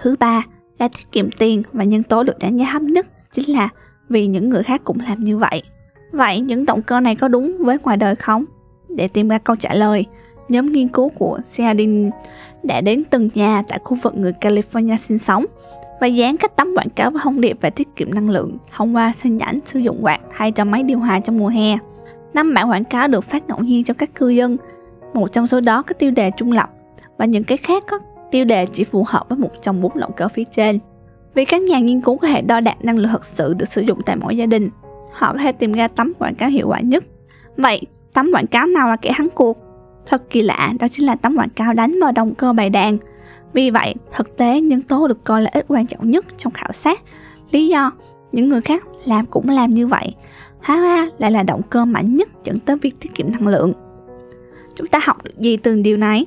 Thứ 0.00 0.16
ba 0.18 0.42
là 0.78 0.88
tiết 0.88 1.12
kiệm 1.12 1.30
tiền 1.30 1.62
và 1.72 1.84
nhân 1.84 2.02
tố 2.02 2.22
được 2.22 2.38
đánh 2.38 2.56
giá 2.56 2.66
thấp 2.72 2.82
nhất 2.82 3.06
chính 3.32 3.52
là 3.52 3.68
vì 4.08 4.26
những 4.26 4.48
người 4.48 4.62
khác 4.62 4.80
cũng 4.84 5.00
làm 5.00 5.24
như 5.24 5.38
vậy. 5.38 5.62
Vậy 6.12 6.40
những 6.40 6.66
động 6.66 6.82
cơ 6.82 7.00
này 7.00 7.14
có 7.14 7.28
đúng 7.28 7.56
với 7.58 7.78
ngoài 7.82 7.96
đời 7.96 8.16
không? 8.16 8.44
Để 8.88 9.08
tìm 9.08 9.28
ra 9.28 9.38
câu 9.38 9.56
trả 9.56 9.74
lời, 9.74 10.06
nhóm 10.48 10.72
nghiên 10.72 10.88
cứu 10.88 11.08
của 11.08 11.38
Seadin 11.44 12.10
đã 12.62 12.80
đến 12.80 13.02
từng 13.10 13.28
nhà 13.34 13.62
tại 13.68 13.78
khu 13.84 13.96
vực 14.02 14.14
người 14.14 14.32
California 14.40 14.96
sinh 14.96 15.18
sống 15.18 15.44
và 16.00 16.06
dán 16.06 16.36
các 16.36 16.56
tấm 16.56 16.68
quảng 16.76 16.90
cáo 16.90 17.10
với 17.10 17.20
thông 17.24 17.40
điệp 17.40 17.58
về 17.60 17.70
tiết 17.70 17.88
kiệm 17.96 18.14
năng 18.14 18.30
lượng 18.30 18.58
thông 18.76 18.96
qua 18.96 19.12
hình 19.22 19.38
ảnh 19.38 19.58
sử 19.66 19.78
dụng 19.78 20.04
quạt 20.04 20.20
hay 20.32 20.52
cho 20.52 20.64
máy 20.64 20.82
điều 20.82 20.98
hòa 20.98 21.20
trong 21.20 21.38
mùa 21.38 21.48
hè. 21.48 21.78
Năm 22.34 22.54
bản 22.54 22.70
quảng 22.70 22.84
cáo 22.84 23.08
được 23.08 23.24
phát 23.24 23.48
ngẫu 23.48 23.58
nhiên 23.58 23.84
cho 23.84 23.94
các 23.94 24.14
cư 24.14 24.28
dân. 24.28 24.56
Một 25.14 25.32
trong 25.32 25.46
số 25.46 25.60
đó 25.60 25.82
có 25.82 25.94
tiêu 25.94 26.10
đề 26.10 26.30
trung 26.36 26.52
lập 26.52 26.70
và 27.18 27.24
những 27.24 27.44
cái 27.44 27.58
khác 27.58 27.84
có 27.90 27.98
tiêu 28.30 28.44
đề 28.44 28.66
chỉ 28.66 28.84
phù 28.84 29.04
hợp 29.06 29.28
với 29.28 29.38
một 29.38 29.50
trong 29.62 29.80
bốn 29.80 29.98
động 29.98 30.12
cơ 30.16 30.28
phía 30.28 30.44
trên. 30.44 30.78
Vì 31.34 31.44
các 31.44 31.62
nhà 31.62 31.78
nghiên 31.78 32.00
cứu 32.00 32.16
có 32.16 32.28
thể 32.28 32.42
đo 32.42 32.60
đạc 32.60 32.84
năng 32.84 32.98
lượng 32.98 33.12
thực 33.12 33.24
sự 33.24 33.54
được 33.54 33.68
sử 33.68 33.80
dụng 33.80 34.02
tại 34.06 34.16
mỗi 34.16 34.36
gia 34.36 34.46
đình, 34.46 34.68
họ 35.12 35.32
có 35.32 35.38
thể 35.38 35.52
tìm 35.52 35.72
ra 35.72 35.88
tấm 35.88 36.12
quảng 36.18 36.34
cáo 36.34 36.48
hiệu 36.48 36.68
quả 36.68 36.80
nhất. 36.80 37.04
Vậy, 37.56 37.80
tấm 38.12 38.30
quảng 38.32 38.46
cáo 38.46 38.66
nào 38.66 38.88
là 38.88 38.96
kẻ 38.96 39.12
thắng 39.16 39.28
cuộc? 39.34 39.58
Thật 40.06 40.30
kỳ 40.30 40.42
lạ, 40.42 40.72
đó 40.80 40.88
chính 40.88 41.06
là 41.06 41.14
tấm 41.14 41.36
quảng 41.36 41.50
cáo 41.50 41.72
đánh 41.72 41.98
vào 42.00 42.12
động 42.12 42.34
cơ 42.34 42.52
bài 42.52 42.70
đàn. 42.70 42.98
Vì 43.52 43.70
vậy, 43.70 43.94
thực 44.12 44.36
tế 44.36 44.60
nhân 44.60 44.82
tố 44.82 45.08
được 45.08 45.24
coi 45.24 45.42
là 45.42 45.50
ít 45.54 45.64
quan 45.68 45.86
trọng 45.86 46.10
nhất 46.10 46.26
trong 46.38 46.52
khảo 46.52 46.72
sát. 46.72 47.00
Lý 47.50 47.68
do, 47.68 47.92
những 48.32 48.48
người 48.48 48.60
khác 48.60 48.84
làm 49.04 49.26
cũng 49.26 49.48
làm 49.48 49.74
như 49.74 49.86
vậy. 49.86 50.14
hóa 50.62 50.80
ra 50.80 51.08
lại 51.18 51.30
là 51.30 51.42
động 51.42 51.62
cơ 51.70 51.84
mạnh 51.84 52.16
nhất 52.16 52.28
dẫn 52.44 52.58
tới 52.58 52.76
việc 52.76 53.00
tiết 53.00 53.14
kiệm 53.14 53.32
năng 53.32 53.48
lượng. 53.48 53.72
Chúng 54.74 54.86
ta 54.86 55.00
học 55.02 55.24
được 55.24 55.38
gì 55.38 55.56
từ 55.56 55.76
điều 55.76 55.96
này? 55.96 56.26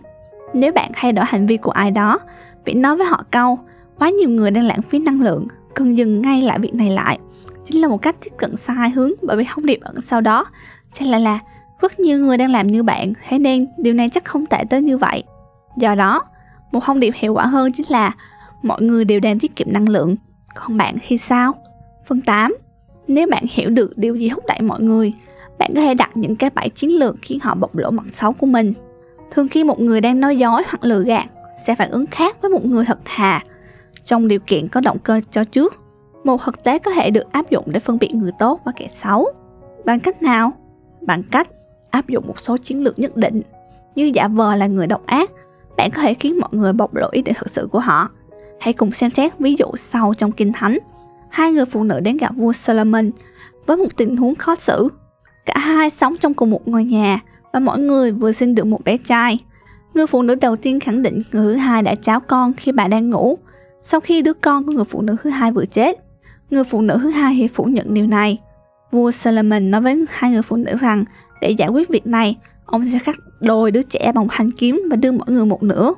Nếu 0.53 0.71
bạn 0.71 0.91
thay 0.93 1.11
đổi 1.11 1.25
hành 1.25 1.47
vi 1.47 1.57
của 1.57 1.71
ai 1.71 1.91
đó, 1.91 2.19
bị 2.65 2.73
nói 2.73 2.97
với 2.97 3.07
họ 3.07 3.23
câu, 3.31 3.59
quá 3.99 4.09
nhiều 4.09 4.29
người 4.29 4.51
đang 4.51 4.63
lãng 4.63 4.81
phí 4.81 4.99
năng 4.99 5.21
lượng, 5.21 5.47
cần 5.73 5.97
dừng 5.97 6.21
ngay 6.21 6.41
lại 6.41 6.59
việc 6.59 6.75
này 6.75 6.89
lại. 6.89 7.19
Chính 7.65 7.81
là 7.81 7.87
một 7.87 8.01
cách 8.01 8.15
tiếp 8.23 8.31
cận 8.37 8.57
sai 8.57 8.89
hướng 8.89 9.11
bởi 9.21 9.37
vì 9.37 9.45
thông 9.49 9.65
điệp 9.65 9.79
ẩn 9.81 9.95
sau 10.01 10.21
đó 10.21 10.45
sẽ 10.91 11.05
lại 11.05 11.21
là 11.21 11.39
rất 11.81 11.99
nhiều 11.99 12.19
người 12.19 12.37
đang 12.37 12.51
làm 12.51 12.67
như 12.67 12.83
bạn, 12.83 13.13
thế 13.27 13.39
nên 13.39 13.67
điều 13.77 13.93
này 13.93 14.09
chắc 14.09 14.25
không 14.25 14.45
tệ 14.45 14.63
tới 14.69 14.81
như 14.81 14.97
vậy. 14.97 15.23
Do 15.77 15.95
đó, 15.95 16.23
một 16.71 16.83
thông 16.83 16.99
điệp 16.99 17.13
hiệu 17.15 17.33
quả 17.33 17.45
hơn 17.45 17.71
chính 17.71 17.85
là 17.89 18.15
mọi 18.63 18.81
người 18.81 19.05
đều 19.05 19.19
đang 19.19 19.39
tiết 19.39 19.55
kiệm 19.55 19.67
năng 19.73 19.89
lượng, 19.89 20.15
còn 20.55 20.77
bạn 20.77 20.95
thì 21.07 21.17
sao? 21.17 21.53
Phần 22.05 22.21
8. 22.21 22.55
Nếu 23.07 23.27
bạn 23.27 23.43
hiểu 23.49 23.69
được 23.69 23.97
điều 23.97 24.15
gì 24.15 24.29
thúc 24.29 24.43
đẩy 24.47 24.61
mọi 24.61 24.81
người, 24.81 25.13
bạn 25.59 25.71
có 25.75 25.81
thể 25.81 25.93
đặt 25.93 26.09
những 26.15 26.35
cái 26.35 26.49
bẫy 26.49 26.69
chiến 26.69 26.99
lược 26.99 27.15
khiến 27.21 27.39
họ 27.41 27.55
bộc 27.55 27.75
lộ 27.75 27.91
mặt 27.91 28.05
xấu 28.11 28.33
của 28.33 28.45
mình. 28.45 28.73
Thường 29.31 29.47
khi 29.47 29.63
một 29.63 29.79
người 29.79 30.01
đang 30.01 30.19
nói 30.19 30.37
dối 30.37 30.63
hoặc 30.67 30.83
lừa 30.83 31.03
gạt 31.03 31.25
sẽ 31.67 31.75
phản 31.75 31.91
ứng 31.91 32.05
khác 32.05 32.37
với 32.41 32.51
một 32.51 32.65
người 32.65 32.85
thật 32.85 32.99
thà 33.05 33.43
trong 34.03 34.27
điều 34.27 34.39
kiện 34.39 34.67
có 34.67 34.81
động 34.81 34.97
cơ 34.99 35.21
cho 35.31 35.43
trước. 35.43 35.73
Một 36.23 36.41
thực 36.45 36.63
tế 36.63 36.79
có 36.79 36.91
thể 36.91 37.11
được 37.11 37.31
áp 37.31 37.49
dụng 37.49 37.65
để 37.67 37.79
phân 37.79 37.99
biệt 37.99 38.15
người 38.15 38.31
tốt 38.39 38.61
và 38.65 38.71
kẻ 38.75 38.87
xấu. 38.87 39.27
Bằng 39.85 39.99
cách 39.99 40.21
nào? 40.21 40.51
Bằng 41.01 41.23
cách 41.23 41.49
áp 41.95 42.07
dụng 42.07 42.27
một 42.27 42.39
số 42.39 42.57
chiến 42.57 42.83
lược 42.83 42.99
nhất 42.99 43.17
định. 43.17 43.41
Như 43.95 44.11
giả 44.13 44.27
vờ 44.27 44.55
là 44.55 44.67
người 44.67 44.87
độc 44.87 45.05
ác, 45.05 45.31
bạn 45.77 45.91
có 45.91 46.01
thể 46.01 46.13
khiến 46.13 46.39
mọi 46.39 46.49
người 46.51 46.73
bộc 46.73 46.95
lộ 46.95 47.09
ý 47.11 47.21
định 47.21 47.35
thực 47.37 47.49
sự 47.49 47.67
của 47.71 47.79
họ. 47.79 48.09
Hãy 48.59 48.73
cùng 48.73 48.91
xem 48.91 49.09
xét 49.09 49.39
ví 49.39 49.55
dụ 49.55 49.65
sau 49.77 50.13
trong 50.17 50.31
kinh 50.31 50.53
thánh. 50.53 50.77
Hai 51.29 51.51
người 51.51 51.65
phụ 51.65 51.83
nữ 51.83 51.99
đến 51.99 52.17
gặp 52.17 52.35
vua 52.35 52.53
Solomon 52.53 53.11
với 53.65 53.77
một 53.77 53.97
tình 53.97 54.17
huống 54.17 54.35
khó 54.35 54.55
xử. 54.55 54.89
Cả 55.45 55.57
hai 55.57 55.89
sống 55.89 56.15
trong 56.17 56.33
cùng 56.33 56.49
một 56.49 56.67
ngôi 56.67 56.83
nhà 56.83 57.19
và 57.53 57.59
mỗi 57.59 57.79
người 57.79 58.11
vừa 58.11 58.31
sinh 58.31 58.55
được 58.55 58.63
một 58.63 58.83
bé 58.83 58.97
trai. 58.97 59.37
Người 59.93 60.07
phụ 60.07 60.21
nữ 60.21 60.35
đầu 60.35 60.55
tiên 60.55 60.79
khẳng 60.79 61.01
định 61.01 61.21
người 61.31 61.53
thứ 61.53 61.55
hai 61.55 61.81
đã 61.81 61.95
cháo 61.95 62.19
con 62.19 62.53
khi 62.53 62.71
bà 62.71 62.87
đang 62.87 63.09
ngủ, 63.09 63.37
sau 63.81 63.99
khi 63.99 64.21
đứa 64.21 64.33
con 64.33 64.65
của 64.65 64.71
người 64.71 64.85
phụ 64.85 65.01
nữ 65.01 65.15
thứ 65.23 65.29
hai 65.29 65.51
vừa 65.51 65.65
chết. 65.65 65.99
Người 66.49 66.63
phụ 66.63 66.81
nữ 66.81 66.97
thứ 67.01 67.09
hai 67.09 67.35
thì 67.37 67.47
phủ 67.47 67.63
nhận 67.63 67.93
điều 67.93 68.07
này. 68.07 68.39
Vua 68.91 69.11
Solomon 69.11 69.71
nói 69.71 69.81
với 69.81 70.05
hai 70.09 70.31
người 70.31 70.41
phụ 70.41 70.55
nữ 70.55 70.75
rằng 70.79 71.05
để 71.45 71.51
giải 71.51 71.69
quyết 71.69 71.89
việc 71.89 72.07
này, 72.07 72.35
ông 72.65 72.85
sẽ 72.85 72.99
cắt 73.05 73.15
đôi 73.39 73.71
đứa 73.71 73.81
trẻ 73.81 74.11
bằng 74.15 74.27
thanh 74.31 74.51
kiếm 74.51 74.83
và 74.89 74.95
đưa 74.95 75.11
mỗi 75.11 75.25
người 75.27 75.45
một 75.45 75.63
nửa. 75.63 75.93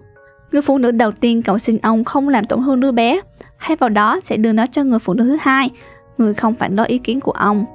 Người 0.52 0.62
phụ 0.62 0.78
nữ 0.78 0.92
đầu 0.92 1.12
tiên 1.12 1.42
cầu 1.42 1.58
xin 1.58 1.78
ông 1.78 2.04
không 2.04 2.30
làm 2.30 2.46
tổn 2.46 2.64
thương 2.64 2.80
đứa 2.80 2.92
bé, 2.92 3.22
hay 3.58 3.78
vào 3.78 3.90
đó 3.90 4.20
sẽ 4.24 4.38
đưa 4.38 4.52
nó 4.52 4.66
cho 4.72 4.84
người 4.84 5.00
phụ 5.00 5.14
nữ 5.14 5.24
thứ 5.24 5.38
hai, 5.42 5.70
người 6.18 6.34
không 6.34 6.54
phản 6.54 6.76
đối 6.76 6.88
ý 6.88 6.98
kiến 6.98 7.20
của 7.20 7.32
ông. 7.32 7.66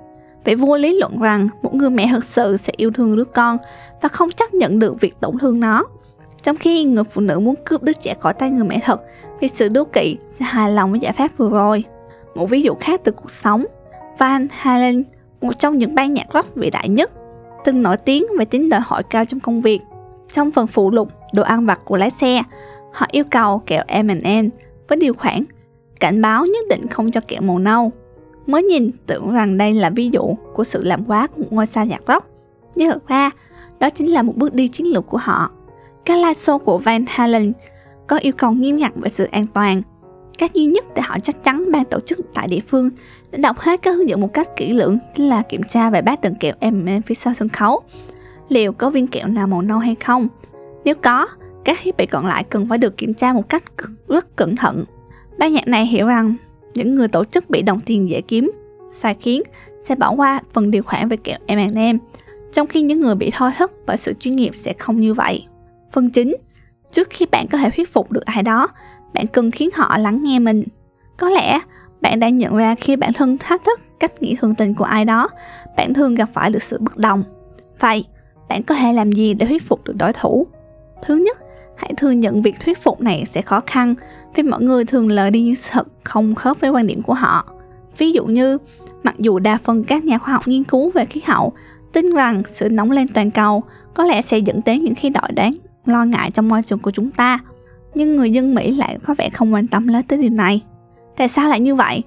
Vậy 0.44 0.54
vua 0.54 0.76
lý 0.76 0.98
luận 0.98 1.20
rằng 1.20 1.48
một 1.62 1.74
người 1.74 1.90
mẹ 1.90 2.08
thực 2.12 2.24
sự 2.24 2.56
sẽ 2.56 2.72
yêu 2.76 2.90
thương 2.90 3.16
đứa 3.16 3.24
con 3.24 3.58
và 4.02 4.08
không 4.08 4.30
chấp 4.30 4.54
nhận 4.54 4.78
được 4.78 5.00
việc 5.00 5.14
tổn 5.20 5.38
thương 5.38 5.60
nó. 5.60 5.84
Trong 6.42 6.56
khi 6.56 6.84
người 6.84 7.04
phụ 7.04 7.20
nữ 7.20 7.38
muốn 7.38 7.54
cướp 7.64 7.82
đứa 7.82 7.92
trẻ 7.92 8.14
khỏi 8.20 8.34
tay 8.34 8.50
người 8.50 8.64
mẹ 8.64 8.80
thật 8.84 9.02
vì 9.40 9.48
sự 9.48 9.68
đố 9.68 9.84
kỵ 9.84 10.16
sẽ 10.38 10.44
hài 10.44 10.70
lòng 10.70 10.90
với 10.90 11.00
giải 11.00 11.12
pháp 11.12 11.30
vừa 11.36 11.50
rồi. 11.50 11.84
Một 12.34 12.50
ví 12.50 12.62
dụ 12.62 12.74
khác 12.80 13.00
từ 13.04 13.12
cuộc 13.12 13.30
sống, 13.30 13.64
Van 14.18 14.48
Halen, 14.50 15.04
một 15.40 15.58
trong 15.58 15.78
những 15.78 15.94
ban 15.94 16.14
nhạc 16.14 16.26
rock 16.34 16.54
vĩ 16.54 16.70
đại 16.70 16.88
nhất, 16.88 17.10
từng 17.64 17.82
nổi 17.82 17.96
tiếng 17.96 18.24
về 18.38 18.44
tính 18.44 18.68
đòi 18.68 18.80
hỏi 18.84 19.02
cao 19.02 19.24
trong 19.24 19.40
công 19.40 19.62
việc. 19.62 19.80
Trong 20.32 20.50
phần 20.50 20.66
phụ 20.66 20.90
lục 20.90 21.08
đồ 21.34 21.42
ăn 21.42 21.66
vặt 21.66 21.80
của 21.84 21.96
lái 21.96 22.10
xe, 22.10 22.42
họ 22.92 23.06
yêu 23.10 23.24
cầu 23.30 23.58
kẹo 23.58 23.84
M&M 24.04 24.48
với 24.88 24.98
điều 25.00 25.14
khoản 25.14 25.44
cảnh 26.00 26.22
báo 26.22 26.46
nhất 26.46 26.64
định 26.70 26.86
không 26.86 27.10
cho 27.10 27.20
kẹo 27.28 27.40
màu 27.40 27.58
nâu. 27.58 27.92
Mới 28.46 28.62
nhìn 28.62 28.90
tưởng 29.06 29.32
rằng 29.32 29.58
đây 29.58 29.74
là 29.74 29.90
ví 29.90 30.10
dụ 30.12 30.34
của 30.54 30.64
sự 30.64 30.82
làm 30.82 31.04
quá 31.04 31.26
của 31.26 31.40
một 31.42 31.48
ngôi 31.50 31.66
sao 31.66 31.86
nhạc 31.86 32.02
rock. 32.08 32.26
Nhưng 32.74 32.90
thực 32.90 33.08
ra, 33.08 33.30
đó 33.80 33.90
chính 33.90 34.12
là 34.12 34.22
một 34.22 34.36
bước 34.36 34.54
đi 34.54 34.68
chiến 34.68 34.86
lược 34.86 35.06
của 35.06 35.18
họ. 35.18 35.50
Các 36.04 36.16
live 36.16 36.32
show 36.32 36.58
của 36.58 36.78
Van 36.78 37.04
Halen 37.08 37.52
có 38.06 38.16
yêu 38.16 38.32
cầu 38.32 38.52
nghiêm 38.52 38.76
ngặt 38.76 38.92
về 38.94 39.10
sự 39.10 39.24
an 39.24 39.46
toàn. 39.54 39.82
Cách 40.38 40.54
duy 40.54 40.64
nhất 40.64 40.84
để 40.94 41.02
họ 41.02 41.18
chắc 41.18 41.44
chắn 41.44 41.72
ban 41.72 41.84
tổ 41.84 42.00
chức 42.00 42.18
tại 42.34 42.48
địa 42.48 42.60
phương 42.68 42.90
đã 43.30 43.38
đọc 43.38 43.58
hết 43.58 43.82
các 43.82 43.92
hướng 43.92 44.08
dẫn 44.08 44.20
một 44.20 44.34
cách 44.34 44.56
kỹ 44.56 44.72
lưỡng 44.72 44.98
chính 45.14 45.28
là 45.28 45.42
kiểm 45.42 45.62
tra 45.62 45.90
về 45.90 46.02
bát 46.02 46.20
đựng 46.20 46.34
kẹo 46.34 46.54
M&M 46.60 47.02
phía 47.02 47.14
sau 47.14 47.34
sân 47.34 47.48
khấu. 47.48 47.82
Liệu 48.48 48.72
có 48.72 48.90
viên 48.90 49.06
kẹo 49.06 49.28
nào 49.28 49.46
màu 49.46 49.62
nâu 49.62 49.78
hay 49.78 49.94
không? 49.94 50.28
Nếu 50.84 50.94
có, 50.94 51.28
các 51.64 51.78
thiết 51.82 51.96
bị 51.96 52.06
còn 52.06 52.26
lại 52.26 52.44
cần 52.44 52.66
phải 52.68 52.78
được 52.78 52.96
kiểm 52.96 53.14
tra 53.14 53.32
một 53.32 53.48
cách 53.48 53.62
rất 54.08 54.36
cẩn 54.36 54.56
thận. 54.56 54.84
Ban 55.38 55.52
nhạc 55.52 55.68
này 55.68 55.86
hiểu 55.86 56.06
rằng 56.06 56.34
những 56.74 56.94
người 56.94 57.08
tổ 57.08 57.24
chức 57.24 57.50
bị 57.50 57.62
đồng 57.62 57.80
tiền 57.80 58.08
dễ 58.08 58.20
kiếm, 58.20 58.52
sai 58.92 59.14
khiến 59.20 59.42
sẽ 59.84 59.94
bỏ 59.94 60.10
qua 60.10 60.40
phần 60.52 60.70
điều 60.70 60.82
khoản 60.82 61.08
về 61.08 61.16
kẹo 61.16 61.38
M&M, 61.48 61.98
trong 62.52 62.66
khi 62.66 62.82
những 62.82 63.00
người 63.00 63.14
bị 63.14 63.30
thôi 63.32 63.50
thức 63.58 63.72
bởi 63.86 63.96
sự 63.96 64.12
chuyên 64.12 64.36
nghiệp 64.36 64.50
sẽ 64.54 64.72
không 64.72 65.00
như 65.00 65.14
vậy. 65.14 65.46
Phần 65.92 66.10
chính, 66.10 66.36
trước 66.92 67.08
khi 67.10 67.26
bạn 67.26 67.46
có 67.48 67.58
thể 67.58 67.70
thuyết 67.70 67.92
phục 67.92 68.12
được 68.12 68.24
ai 68.24 68.42
đó, 68.42 68.68
bạn 69.14 69.26
cần 69.26 69.50
khiến 69.50 69.68
họ 69.74 69.98
lắng 69.98 70.22
nghe 70.22 70.38
mình. 70.38 70.64
Có 71.16 71.30
lẽ 71.30 71.60
bạn 72.00 72.20
đã 72.20 72.28
nhận 72.28 72.56
ra 72.56 72.74
khi 72.74 72.96
bản 72.96 73.12
thân 73.12 73.38
thách 73.38 73.64
thức 73.64 73.80
cách 74.00 74.22
nghĩ 74.22 74.36
thường 74.40 74.54
tình 74.54 74.74
của 74.74 74.84
ai 74.84 75.04
đó, 75.04 75.28
bạn 75.76 75.94
thường 75.94 76.14
gặp 76.14 76.28
phải 76.32 76.50
được 76.50 76.62
sự 76.62 76.78
bất 76.80 76.96
đồng. 76.96 77.24
Vậy, 77.80 78.04
bạn 78.48 78.62
có 78.62 78.74
thể 78.74 78.92
làm 78.92 79.12
gì 79.12 79.34
để 79.34 79.46
thuyết 79.46 79.62
phục 79.62 79.84
được 79.84 79.96
đối 79.96 80.12
thủ? 80.12 80.46
Thứ 81.02 81.16
nhất, 81.16 81.38
hãy 81.76 81.92
thừa 81.96 82.10
nhận 82.10 82.42
việc 82.42 82.60
thuyết 82.60 82.78
phục 82.82 83.00
này 83.00 83.24
sẽ 83.30 83.42
khó 83.42 83.60
khăn 83.66 83.94
vì 84.34 84.42
mọi 84.42 84.62
người 84.62 84.84
thường 84.84 85.08
lời 85.08 85.30
đi 85.30 85.42
những 85.42 85.84
không 86.04 86.34
khớp 86.34 86.60
với 86.60 86.70
quan 86.70 86.86
điểm 86.86 87.02
của 87.02 87.14
họ. 87.14 87.46
Ví 87.98 88.12
dụ 88.12 88.24
như, 88.24 88.58
mặc 89.02 89.14
dù 89.18 89.38
đa 89.38 89.58
phần 89.64 89.84
các 89.84 90.04
nhà 90.04 90.18
khoa 90.18 90.34
học 90.34 90.48
nghiên 90.48 90.64
cứu 90.64 90.90
về 90.90 91.04
khí 91.04 91.20
hậu 91.26 91.52
tin 91.92 92.14
rằng 92.14 92.42
sự 92.50 92.68
nóng 92.68 92.90
lên 92.90 93.08
toàn 93.08 93.30
cầu 93.30 93.62
có 93.94 94.04
lẽ 94.04 94.22
sẽ 94.22 94.38
dẫn 94.38 94.60
đến 94.64 94.84
những 94.84 94.94
khi 94.94 95.10
đổi 95.10 95.32
đáng 95.32 95.52
lo 95.86 96.04
ngại 96.04 96.30
trong 96.30 96.48
môi 96.48 96.62
trường 96.62 96.78
của 96.78 96.90
chúng 96.90 97.10
ta, 97.10 97.38
nhưng 97.94 98.16
người 98.16 98.30
dân 98.30 98.54
Mỹ 98.54 98.70
lại 98.70 98.98
có 99.04 99.14
vẻ 99.18 99.30
không 99.30 99.54
quan 99.54 99.66
tâm 99.66 99.88
lớn 99.88 100.02
tới 100.08 100.18
điều 100.18 100.30
này. 100.30 100.62
Tại 101.16 101.28
sao 101.28 101.48
lại 101.48 101.60
như 101.60 101.74
vậy? 101.74 102.02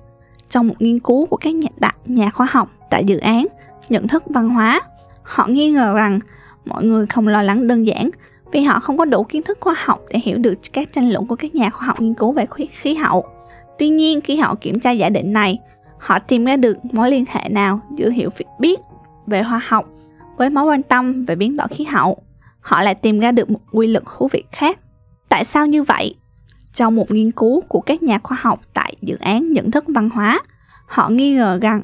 Trong 0.50 0.68
một 0.68 0.76
nghiên 0.80 1.00
cứu 1.00 1.26
của 1.26 1.38
các 1.38 1.56
nhà, 1.56 1.70
đại, 1.78 1.94
nhà 2.06 2.30
khoa 2.30 2.48
học 2.52 2.70
tại 2.90 3.04
dự 3.06 3.18
án 3.18 3.46
nhận 3.90 4.08
thức 4.08 4.24
văn 4.26 4.50
hóa, 4.50 4.82
họ 5.24 5.48
nghi 5.48 5.70
ngờ 5.70 5.94
rằng 5.96 6.20
mọi 6.66 6.84
người 6.84 7.06
không 7.06 7.28
lo 7.28 7.42
lắng 7.42 7.68
đơn 7.68 7.88
giản 7.88 8.10
vì 8.52 8.62
họ 8.62 8.80
không 8.80 8.98
có 8.98 9.06
đủ 9.06 9.24
kiến 9.24 9.44
thức 9.44 9.58
khoa 9.62 9.76
học 9.78 10.02
để 10.10 10.20
hiểu 10.24 10.38
được 10.38 10.54
các 10.74 10.94
tranh 10.94 11.10
luận 11.10 11.28
của 11.28 11.36
các 11.36 11.56
nhà 11.56 11.70
khoa 11.70 11.88
học 11.88 12.02
nghiên 12.02 12.14
cứu 12.14 12.32
về 12.32 12.46
khí 12.70 12.96
hậu. 12.96 13.26
Tuy 13.80 13.90
nhiên, 13.90 14.22
khi 14.22 14.36
họ 14.36 14.56
kiểm 14.56 14.80
tra 14.80 14.92
giả 14.92 15.10
định 15.10 15.34
này, 15.34 15.60
họ 15.98 16.20
tìm 16.20 16.46
ra 16.46 16.56
được 16.56 16.78
mối 16.86 17.12
liên 17.12 17.26
hệ 17.30 17.50
nào 17.50 17.80
giữa 17.98 18.10
hiểu 18.10 18.30
biết 18.60 18.80
về 19.28 19.44
khoa 19.44 19.62
học 19.68 19.86
với 20.38 20.50
mối 20.50 20.64
quan 20.64 20.84
tâm 20.84 21.26
về 21.26 21.36
biến 21.36 21.58
đổi 21.58 21.68
khí 21.68 21.84
hậu. 21.84 22.18
Họ 22.60 22.82
lại 22.82 22.96
tìm 22.96 23.20
ra 23.20 23.32
được 23.32 23.50
một 23.50 23.60
quy 23.72 23.88
luật 23.88 24.04
thú 24.18 24.28
vị 24.32 24.44
khác. 24.52 24.80
Tại 25.30 25.46
sao 25.46 25.68
như 25.68 25.84
vậy? 25.84 26.16
Trong 26.74 26.96
một 26.96 27.12
nghiên 27.12 27.32
cứu 27.32 27.62
của 27.62 27.82
các 27.82 28.04
nhà 28.04 28.20
khoa 28.24 28.38
học 28.42 28.62
tại 28.74 28.94
dự 29.02 29.16
án 29.20 29.54
nhận 29.54 29.72
thức 29.72 29.86
văn 29.88 30.10
hóa, 30.10 30.42
họ 30.86 31.10
nghi 31.10 31.36
ngờ 31.36 31.60
rằng 31.62 31.82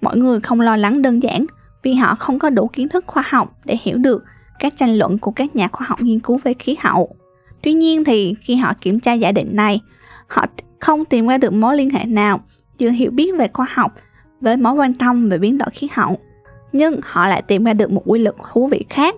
mọi 0.00 0.16
người 0.16 0.40
không 0.40 0.60
lo 0.60 0.76
lắng 0.76 1.02
đơn 1.02 1.22
giản 1.22 1.46
vì 1.82 1.94
họ 1.94 2.14
không 2.14 2.38
có 2.38 2.50
đủ 2.50 2.70
kiến 2.72 2.88
thức 2.88 3.04
khoa 3.06 3.24
học 3.26 3.58
để 3.64 3.76
hiểu 3.82 3.98
được 3.98 4.24
các 4.58 4.76
tranh 4.76 4.98
luận 4.98 5.18
của 5.18 5.30
các 5.30 5.56
nhà 5.56 5.68
khoa 5.68 5.86
học 5.86 6.00
nghiên 6.02 6.20
cứu 6.20 6.40
về 6.44 6.54
khí 6.54 6.76
hậu. 6.80 7.16
Tuy 7.62 7.72
nhiên 7.72 8.04
thì 8.04 8.34
khi 8.40 8.56
họ 8.56 8.72
kiểm 8.80 9.00
tra 9.00 9.12
giả 9.12 9.32
định 9.32 9.56
này, 9.56 9.80
họ 10.26 10.46
không 10.78 11.04
tìm 11.04 11.26
ra 11.26 11.38
được 11.38 11.52
mối 11.52 11.76
liên 11.76 11.90
hệ 11.90 12.04
nào 12.04 12.40
giữa 12.78 12.90
hiểu 12.90 13.10
biết 13.10 13.36
về 13.38 13.48
khoa 13.52 13.66
học 13.74 13.92
với 14.40 14.56
mối 14.56 14.72
quan 14.72 14.94
tâm 14.94 15.28
về 15.28 15.38
biến 15.38 15.58
đổi 15.58 15.70
khí 15.70 15.88
hậu. 15.92 16.18
Nhưng 16.72 17.00
họ 17.04 17.28
lại 17.28 17.42
tìm 17.42 17.64
ra 17.64 17.72
được 17.72 17.90
một 17.90 18.02
quy 18.06 18.18
luật 18.18 18.34
thú 18.52 18.66
vị 18.66 18.84
khác. 18.88 19.14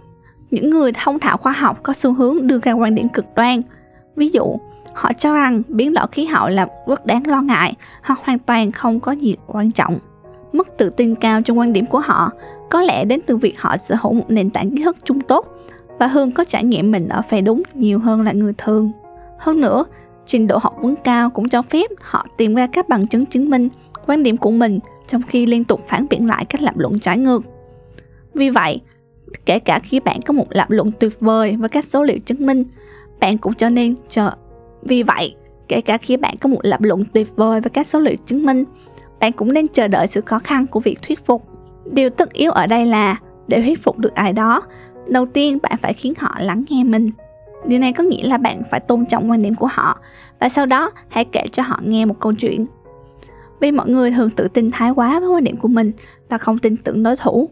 Những 0.53 0.71
người 0.71 0.93
thông 0.93 1.19
thạo 1.19 1.37
khoa 1.37 1.53
học 1.53 1.81
có 1.83 1.93
xu 1.93 2.13
hướng 2.13 2.47
đưa 2.47 2.59
ra 2.63 2.73
quan 2.73 2.95
điểm 2.95 3.09
cực 3.09 3.25
đoan. 3.35 3.63
Ví 4.17 4.29
dụ, 4.29 4.59
Họ 4.95 5.13
cho 5.13 5.35
rằng 5.35 5.63
biến 5.69 5.95
đổi 5.95 6.07
khí 6.13 6.25
hậu 6.25 6.49
là 6.49 6.67
rất 6.87 7.07
đáng 7.07 7.27
lo 7.27 7.43
ngại 7.43 7.75
hoặc 8.03 8.19
hoàn 8.23 8.39
toàn 8.39 8.71
không 8.71 9.01
có 9.01 9.13
gì 9.13 9.37
quan 9.47 9.71
trọng. 9.71 9.99
Mức 10.53 10.69
tự 10.79 10.91
tin 10.91 11.15
cao 11.15 11.43
trong 11.43 11.59
quan 11.59 11.73
điểm 11.73 11.87
của 11.87 11.99
họ 11.99 12.31
có 12.71 12.83
lẽ 12.83 13.05
đến 13.05 13.21
từ 13.27 13.37
việc 13.37 13.61
họ 13.61 13.77
sở 13.77 13.97
hữu 14.01 14.13
một 14.13 14.25
nền 14.29 14.51
tảng 14.51 14.71
kiến 14.71 14.85
thức 14.85 14.97
chung 15.05 15.21
tốt 15.21 15.47
và 15.99 16.07
Hương 16.07 16.33
có 16.33 16.45
trải 16.45 16.65
nghiệm 16.65 16.91
mình 16.91 17.09
ở 17.09 17.23
phe 17.23 17.41
đúng 17.41 17.63
nhiều 17.75 17.99
hơn 17.99 18.23
là 18.23 18.33
người 18.33 18.53
thường. 18.59 18.91
Hơn 19.39 19.61
nữa, 19.61 19.85
trình 20.27 20.47
độ 20.47 20.59
học 20.63 20.77
vấn 20.81 20.95
cao 20.97 21.31
cũng 21.31 21.49
cho 21.49 21.63
phép 21.63 21.91
họ 22.01 22.27
tìm 22.37 22.55
ra 22.55 22.67
các 22.67 22.89
bằng 22.89 23.07
chứng 23.07 23.27
chứng 23.27 23.51
minh 23.51 23.69
quan 24.07 24.23
điểm 24.23 24.37
của 24.37 24.51
mình 24.51 24.79
trong 25.09 25.23
khi 25.23 25.47
liên 25.47 25.65
tục 25.65 25.81
phản 25.89 26.07
biện 26.11 26.27
lại 26.27 26.45
các 26.45 26.63
lập 26.63 26.77
luận 26.77 26.99
trái 26.99 27.19
ngược. 27.19 27.43
Vì 28.35 28.51
vậy, 28.51 28.81
kể 29.47 29.59
cả 29.59 29.79
khi 29.79 30.01
bạn 30.01 30.23
có 30.23 30.33
một 30.33 30.47
lập 30.51 30.71
luận 30.71 30.91
tuyệt 31.01 31.21
vời 31.21 31.57
và 31.59 31.69
các 31.69 31.85
số 31.85 32.03
liệu 32.03 32.19
chứng 32.19 32.47
minh, 32.47 32.65
bạn 33.21 33.39
cũng 33.39 33.55
cho 33.55 33.69
nên 33.69 33.95
chờ 34.09 34.31
vì 34.83 35.03
vậy, 35.03 35.35
kể 35.69 35.81
cả 35.81 35.99
khi 35.99 36.17
bạn 36.17 36.37
có 36.41 36.49
một 36.49 36.59
lập 36.63 36.81
luận 36.81 37.05
tuyệt 37.13 37.37
vời 37.37 37.61
và 37.61 37.71
các 37.73 37.87
số 37.87 38.01
liệu 38.01 38.17
chứng 38.27 38.47
minh, 38.47 38.65
bạn 39.21 39.33
cũng 39.33 39.53
nên 39.53 39.69
chờ 39.69 39.89
đợi 39.89 40.07
sự 40.07 40.21
khó 40.21 40.39
khăn 40.39 40.67
của 40.67 40.81
việc 40.81 41.03
thuyết 41.03 41.27
phục. 41.27 41.49
Điều 41.93 42.11
tất 42.11 42.33
yếu 42.33 42.51
ở 42.51 42.67
đây 42.67 42.87
là 42.87 43.17
để 43.47 43.63
thuyết 43.63 43.83
phục 43.83 43.99
được 43.99 44.15
ai 44.15 44.33
đó, 44.33 44.63
đầu 45.07 45.27
tiên 45.27 45.59
bạn 45.63 45.77
phải 45.83 45.93
khiến 45.93 46.13
họ 46.19 46.37
lắng 46.41 46.65
nghe 46.69 46.85
mình. 46.85 47.11
Điều 47.67 47.79
này 47.79 47.93
có 47.93 48.05
nghĩa 48.05 48.29
là 48.29 48.39
bạn 48.39 48.63
phải 48.71 48.81
tôn 48.81 49.07
trọng 49.07 49.31
quan 49.31 49.43
điểm 49.43 49.55
của 49.55 49.69
họ 49.73 49.99
và 50.41 50.49
sau 50.49 50.67
đó 50.67 50.91
hãy 51.09 51.25
kể 51.25 51.45
cho 51.53 51.63
họ 51.63 51.81
nghe 51.85 52.05
một 52.05 52.21
câu 52.21 52.33
chuyện. 52.33 52.67
Vì 53.61 53.71
mọi 53.71 53.89
người 53.89 54.11
thường 54.11 54.31
tự 54.31 54.49
tin 54.49 54.71
thái 54.71 54.91
quá 54.91 55.21
với 55.21 55.29
quan 55.29 55.45
điểm 55.45 55.57
của 55.57 55.69
mình 55.69 55.93
và 56.29 56.39
không 56.39 56.59
tin 56.59 56.77
tưởng 56.77 57.03
đối 57.03 57.17
thủ. 57.17 57.51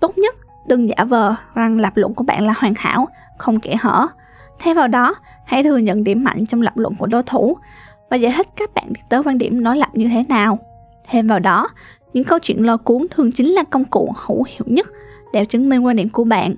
Tốt 0.00 0.18
nhất, 0.18 0.36
đừng 0.66 0.88
giả 0.88 1.04
vờ 1.04 1.34
rằng 1.54 1.80
lập 1.80 1.92
luận 1.96 2.14
của 2.14 2.24
bạn 2.24 2.46
là 2.46 2.54
hoàn 2.56 2.74
hảo, 2.76 3.08
không 3.38 3.60
kẻ 3.60 3.76
hở. 3.80 4.06
Thay 4.58 4.74
vào 4.74 4.88
đó, 4.88 5.14
hãy 5.44 5.62
thừa 5.62 5.76
nhận 5.76 6.04
điểm 6.04 6.24
mạnh 6.24 6.46
trong 6.46 6.62
lập 6.62 6.76
luận 6.76 6.94
của 6.98 7.06
đối 7.06 7.22
thủ 7.22 7.56
và 8.10 8.16
giải 8.16 8.32
thích 8.36 8.46
các 8.56 8.74
bạn 8.74 8.84
đi 8.88 9.00
tới 9.08 9.22
quan 9.24 9.38
điểm 9.38 9.62
nói 9.62 9.76
lập 9.76 9.88
như 9.92 10.08
thế 10.08 10.24
nào. 10.28 10.58
Thêm 11.10 11.26
vào 11.26 11.38
đó, 11.38 11.68
những 12.12 12.24
câu 12.24 12.38
chuyện 12.38 12.66
lôi 12.66 12.78
cuốn 12.78 13.06
thường 13.10 13.32
chính 13.32 13.48
là 13.48 13.64
công 13.70 13.84
cụ 13.84 14.12
hữu 14.26 14.44
hiệu 14.48 14.64
nhất 14.66 14.86
để 15.32 15.44
chứng 15.44 15.68
minh 15.68 15.84
quan 15.84 15.96
điểm 15.96 16.08
của 16.08 16.24
bạn. 16.24 16.54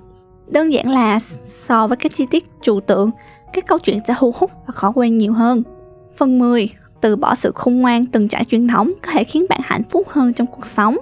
Đơn 0.47 0.73
giản 0.73 0.89
là 0.89 1.19
so 1.45 1.87
với 1.87 1.97
các 1.97 2.15
chi 2.15 2.25
tiết 2.25 2.45
trừu 2.61 2.79
tượng, 2.79 3.11
các 3.53 3.65
câu 3.67 3.79
chuyện 3.79 3.97
sẽ 4.07 4.13
thu 4.19 4.33
hút 4.35 4.51
và 4.65 4.71
khó 4.71 4.91
quên 4.95 5.17
nhiều 5.17 5.33
hơn. 5.33 5.63
Phần 6.17 6.39
10. 6.39 6.69
Từ 7.01 7.15
bỏ 7.15 7.35
sự 7.35 7.51
khôn 7.55 7.81
ngoan 7.81 8.05
từng 8.05 8.27
trải 8.27 8.43
truyền 8.43 8.67
thống 8.67 8.91
có 9.01 9.11
thể 9.11 9.23
khiến 9.23 9.45
bạn 9.49 9.59
hạnh 9.63 9.83
phúc 9.89 10.07
hơn 10.09 10.33
trong 10.33 10.47
cuộc 10.47 10.65
sống. 10.65 10.97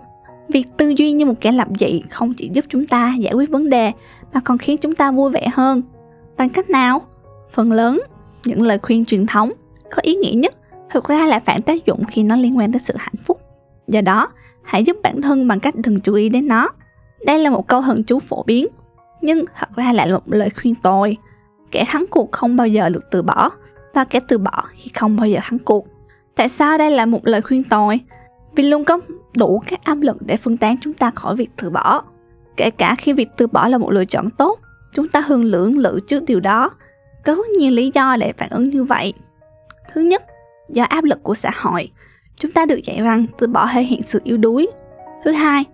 Việc 0.51 0.65
tư 0.77 0.89
duy 0.89 1.11
như 1.11 1.25
một 1.25 1.33
kẻ 1.41 1.51
lập 1.51 1.67
dị 1.79 2.01
không 2.09 2.33
chỉ 2.33 2.49
giúp 2.53 2.65
chúng 2.69 2.87
ta 2.87 3.15
giải 3.19 3.33
quyết 3.33 3.49
vấn 3.49 3.69
đề 3.69 3.91
mà 4.33 4.41
còn 4.45 4.57
khiến 4.57 4.77
chúng 4.77 4.95
ta 4.95 5.11
vui 5.11 5.31
vẻ 5.31 5.47
hơn. 5.53 5.81
Bằng 6.37 6.49
cách 6.49 6.69
nào? 6.69 7.01
Phần 7.51 7.71
lớn, 7.71 8.01
những 8.45 8.61
lời 8.61 8.79
khuyên 8.81 9.05
truyền 9.05 9.25
thống 9.25 9.51
có 9.95 10.01
ý 10.01 10.15
nghĩa 10.15 10.33
nhất 10.33 10.53
thực 10.89 11.07
ra 11.07 11.25
là 11.25 11.39
phản 11.39 11.61
tác 11.61 11.85
dụng 11.85 12.03
khi 12.05 12.23
nó 12.23 12.35
liên 12.35 12.57
quan 12.57 12.71
tới 12.71 12.79
sự 12.79 12.93
hạnh 12.97 13.23
phúc. 13.25 13.41
Do 13.87 14.01
đó, 14.01 14.27
hãy 14.63 14.83
giúp 14.83 14.97
bản 15.03 15.21
thân 15.21 15.47
bằng 15.47 15.59
cách 15.59 15.75
đừng 15.75 15.99
chú 15.99 16.13
ý 16.13 16.29
đến 16.29 16.47
nó. 16.47 16.69
Đây 17.25 17.39
là 17.39 17.49
một 17.49 17.67
câu 17.67 17.81
hận 17.81 18.03
chú 18.03 18.19
phổ 18.19 18.43
biến, 18.43 18.67
nhưng 19.21 19.45
thật 19.57 19.69
ra 19.75 19.93
lại 19.93 20.07
là 20.07 20.13
một 20.13 20.23
lời 20.25 20.49
khuyên 20.49 20.75
tồi. 20.75 21.17
Kẻ 21.71 21.85
thắng 21.87 22.05
cuộc 22.09 22.31
không 22.31 22.55
bao 22.55 22.67
giờ 22.67 22.89
được 22.89 23.03
từ 23.11 23.21
bỏ, 23.21 23.49
và 23.93 24.03
kẻ 24.03 24.19
từ 24.27 24.37
bỏ 24.37 24.63
thì 24.83 24.91
không 24.93 25.15
bao 25.15 25.27
giờ 25.27 25.39
thắng 25.43 25.59
cuộc. 25.59 25.87
Tại 26.35 26.49
sao 26.49 26.77
đây 26.77 26.91
là 26.91 27.05
một 27.05 27.27
lời 27.27 27.41
khuyên 27.41 27.63
tồi? 27.63 27.99
Vì 28.55 28.63
luôn 28.63 28.85
có 28.85 28.99
đủ 29.35 29.63
các 29.67 29.83
áp 29.83 29.97
lực 30.01 30.17
để 30.21 30.37
phân 30.37 30.57
tán 30.57 30.75
chúng 30.81 30.93
ta 30.93 31.11
khỏi 31.11 31.35
việc 31.35 31.49
từ 31.57 31.69
bỏ. 31.69 32.03
Kể 32.57 32.69
cả 32.69 32.95
khi 32.95 33.13
việc 33.13 33.29
từ 33.37 33.47
bỏ 33.47 33.67
là 33.67 33.77
một 33.77 33.91
lựa 33.91 34.05
chọn 34.05 34.29
tốt, 34.29 34.59
chúng 34.93 35.07
ta 35.07 35.23
thường 35.27 35.43
lưỡng 35.43 35.77
lự 35.77 35.99
trước 36.07 36.23
điều 36.27 36.39
đó. 36.39 36.69
Có 37.25 37.35
nhiều 37.57 37.71
lý 37.71 37.91
do 37.93 38.17
để 38.19 38.33
phản 38.33 38.49
ứng 38.49 38.69
như 38.69 38.83
vậy. 38.83 39.13
Thứ 39.93 40.01
nhất, 40.01 40.23
do 40.69 40.83
áp 40.83 41.03
lực 41.03 41.23
của 41.23 41.33
xã 41.33 41.51
hội, 41.55 41.91
chúng 42.35 42.51
ta 42.51 42.65
được 42.65 42.79
dạy 42.83 43.01
rằng 43.01 43.25
từ 43.37 43.47
bỏ 43.47 43.67
thể 43.73 43.83
hiện 43.83 44.01
sự 44.03 44.19
yếu 44.23 44.37
đuối. 44.37 44.67
Thứ 45.23 45.31
hai, 45.31 45.65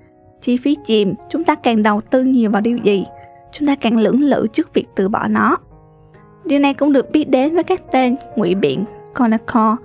chi 0.41 0.57
phí 0.57 0.77
chìm, 0.85 1.13
chúng 1.29 1.43
ta 1.43 1.55
càng 1.55 1.83
đầu 1.83 1.99
tư 2.01 2.23
nhiều 2.23 2.51
vào 2.51 2.61
điều 2.61 2.77
gì, 2.77 3.05
chúng 3.51 3.67
ta 3.67 3.75
càng 3.75 3.97
lưỡng 3.97 4.21
lự 4.21 4.47
trước 4.53 4.73
việc 4.73 4.85
từ 4.95 5.09
bỏ 5.09 5.27
nó. 5.27 5.57
Điều 6.45 6.59
này 6.59 6.73
cũng 6.73 6.93
được 6.93 7.11
biết 7.11 7.29
đến 7.29 7.55
với 7.55 7.63
các 7.63 7.81
tên 7.91 8.15
ngụy 8.35 8.55
biện, 8.55 8.85
Conacore, 9.13 9.75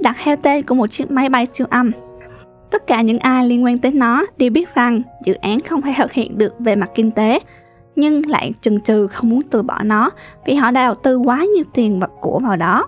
đặt 0.00 0.16
theo 0.22 0.36
tên 0.36 0.62
của 0.66 0.74
một 0.74 0.86
chiếc 0.86 1.10
máy 1.10 1.28
bay 1.28 1.46
siêu 1.46 1.66
âm. 1.70 1.92
Tất 2.70 2.86
cả 2.86 3.02
những 3.02 3.18
ai 3.18 3.48
liên 3.48 3.64
quan 3.64 3.78
tới 3.78 3.92
nó 3.92 4.26
đều 4.38 4.50
biết 4.50 4.74
rằng 4.74 5.02
dự 5.24 5.34
án 5.34 5.60
không 5.60 5.82
thể 5.82 5.94
thực 5.96 6.12
hiện 6.12 6.38
được 6.38 6.54
về 6.58 6.76
mặt 6.76 6.90
kinh 6.94 7.10
tế, 7.10 7.40
nhưng 7.96 8.26
lại 8.26 8.52
chần 8.60 8.80
chừ 8.80 9.06
không 9.06 9.30
muốn 9.30 9.42
từ 9.42 9.62
bỏ 9.62 9.82
nó 9.82 10.10
vì 10.46 10.54
họ 10.54 10.70
đã 10.70 10.86
đầu 10.86 10.94
tư 10.94 11.16
quá 11.16 11.44
nhiều 11.54 11.64
tiền 11.74 12.00
vật 12.00 12.10
của 12.20 12.38
vào 12.38 12.56
đó. 12.56 12.86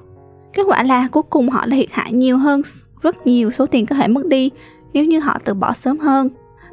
Kết 0.53 0.63
quả 0.67 0.83
là 0.83 1.09
cuối 1.13 1.23
cùng 1.31 1.49
họ 1.49 1.67
đã 1.67 1.77
thiệt 1.77 1.89
hại 1.93 2.13
nhiều 2.13 2.39
hơn 2.39 2.63
rất 3.03 3.27
nhiều 3.27 3.51
số 3.51 3.67
tiền 3.67 3.87
có 3.87 3.97
thể 3.97 4.09
mất 4.09 4.27
đi 4.27 4.51
nếu 4.93 5.05
như 5.05 5.21
họ 5.21 5.39
từ 5.45 5.55
bỏ 5.55 5.73
sớm 5.73 5.99
hơn. 5.99 6.29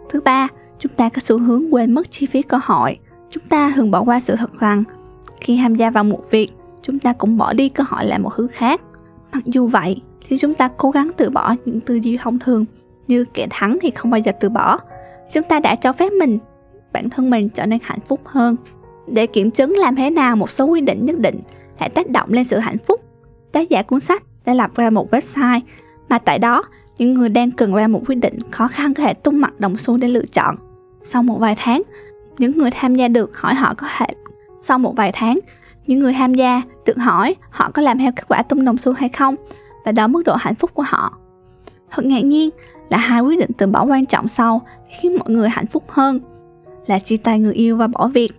Thứ 0.10 0.22
ba, 0.22 0.48
chúng 0.80 0.92
ta 0.92 1.10
có 1.10 1.20
xu 1.20 1.38
hướng 1.38 1.74
quên 1.74 1.94
mất 1.94 2.12
chi 2.12 2.26
phí 2.26 2.42
cơ 2.42 2.60
hội. 2.64 2.98
Chúng 3.30 3.44
ta 3.50 3.74
thường 3.76 3.92
bỏ 3.92 4.04
qua 4.04 4.20
sự 4.20 4.36
thật 4.36 4.60
rằng 4.60 4.84
khi 5.42 5.58
tham 5.58 5.76
gia 5.76 5.90
vào 5.90 6.04
một 6.04 6.22
việc, 6.32 6.52
chúng 6.82 7.00
ta 7.00 7.14
cũng 7.14 7.38
bỏ 7.38 7.54
đi 7.54 7.70
cơ 7.70 7.84
hội 7.88 8.06
làm 8.06 8.24
một 8.24 8.32
thứ 8.36 8.48
khác. 8.48 8.82
Mặc 9.34 9.46
dù 9.46 9.68
vậy, 9.68 10.02
thì 10.28 10.38
chúng 10.38 10.54
ta 10.54 10.70
cố 10.78 10.92
gắng 10.92 11.10
từ 11.18 11.30
bỏ 11.30 11.56
những 11.66 11.80
tư 11.82 11.96
duy 11.96 12.18
thông 12.18 12.40
thường 12.40 12.66
như 13.08 13.26
kẻ 13.34 13.48
thắng 13.50 13.78
thì 13.82 13.92
không 13.92 14.12
bao 14.12 14.20
giờ 14.20 14.32
từ 14.40 14.50
bỏ. 14.50 14.80
Chúng 15.34 15.44
ta 15.44 15.60
đã 15.60 15.76
cho 15.76 15.92
phép 15.92 16.14
mình, 16.20 16.40
bản 16.94 17.10
thân 17.10 17.30
mình 17.30 17.50
trở 17.50 17.66
nên 17.66 17.80
hạnh 17.84 18.00
phúc 18.08 18.20
hơn. 18.26 18.56
Để 19.08 19.28
kiểm 19.28 19.52
chứng 19.52 19.78
làm 19.78 19.96
thế 19.96 20.10
nào 20.10 20.36
một 20.36 20.50
số 20.50 20.66
quy 20.66 20.82
định 20.82 21.06
nhất 21.06 21.20
định 21.20 21.40
lại 21.80 21.90
tác 21.90 22.10
động 22.10 22.34
lên 22.34 22.44
sự 22.44 22.58
hạnh 22.58 22.78
phúc, 22.78 23.02
tác 23.52 23.70
giả 23.70 23.82
cuốn 23.82 24.00
sách 24.00 24.24
đã 24.46 24.54
lập 24.54 24.72
ra 24.76 24.90
một 24.90 25.14
website 25.14 25.60
mà 26.10 26.20
tại 26.20 26.40
đó 26.40 26.64
những 26.98 27.14
người 27.14 27.30
đang 27.30 27.52
cần 27.52 27.74
ra 27.74 27.88
một 27.88 28.02
quyết 28.08 28.16
định 28.16 28.40
khó 28.52 28.68
khăn 28.68 28.94
có 28.94 29.04
thể 29.04 29.14
tung 29.14 29.42
mặt 29.42 29.60
đồng 29.60 29.78
xu 29.78 29.98
để 29.98 30.08
lựa 30.08 30.26
chọn. 30.26 30.56
Sau 31.02 31.24
một 31.24 31.38
vài 31.40 31.56
tháng, 31.58 31.82
những 32.38 32.58
người 32.58 32.72
tham 32.72 32.96
gia 32.96 33.08
được 33.08 33.38
hỏi 33.38 33.56
họ 33.56 33.74
có 33.78 33.88
thể 33.98 34.06
sau 34.62 34.80
một 34.80 34.96
vài 34.96 35.12
tháng, 35.14 35.40
những 35.88 36.00
người 36.00 36.14
tham 36.14 36.34
gia 36.34 36.62
được 36.86 36.98
hỏi 36.98 37.36
họ 37.50 37.72
có 37.74 37.82
làm 37.82 38.00
theo 38.00 38.12
kết 38.16 38.24
quả 38.28 38.42
tung 38.42 38.66
đồng 38.66 38.78
xu 38.78 38.94
hay 38.94 39.10
không 39.10 39.36
và 39.86 39.92
đó 39.92 40.08
mức 40.08 40.24
độ 40.26 40.36
hạnh 40.36 40.56
phúc 40.56 40.72
của 40.74 40.84
họ. 40.88 41.18
Thật 41.92 42.06
ngạc 42.06 42.24
nhiên 42.24 42.50
là 42.90 42.98
hai 42.98 43.22
quyết 43.22 43.40
định 43.40 43.52
từ 43.58 43.68
bỏ 43.68 43.86
quan 43.86 44.06
trọng 44.06 44.28
sau 44.28 44.62
khiến 44.90 45.18
mọi 45.18 45.30
người 45.30 45.50
hạnh 45.50 45.68
phúc 45.68 45.84
hơn 45.88 46.20
là 46.88 47.00
chia 47.00 47.18
tay 47.18 47.40
người 47.40 47.54
yêu 47.54 47.78
và 47.78 47.88
bỏ 47.88 48.08
việc. 48.08 48.32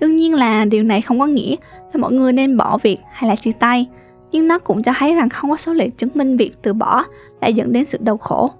Đương 0.00 0.16
nhiên 0.16 0.34
là 0.34 0.64
điều 0.64 0.82
này 0.82 1.00
không 1.00 1.20
có 1.20 1.26
nghĩa 1.26 1.56
là 1.92 2.00
mọi 2.00 2.12
người 2.12 2.32
nên 2.32 2.56
bỏ 2.56 2.78
việc 2.78 2.98
hay 3.12 3.30
là 3.30 3.36
chia 3.36 3.52
tay, 3.52 3.88
nhưng 4.32 4.48
nó 4.48 4.58
cũng 4.58 4.82
cho 4.82 4.92
thấy 4.96 5.14
rằng 5.14 5.28
không 5.28 5.50
có 5.50 5.56
số 5.56 5.72
liệu 5.72 5.88
chứng 5.88 6.10
minh 6.14 6.36
việc 6.36 6.52
từ 6.62 6.72
bỏ 6.72 7.04
lại 7.40 7.54
dẫn 7.54 7.72
đến 7.72 7.84
sự 7.84 7.98
đau 8.00 8.16
khổ. 8.16 8.50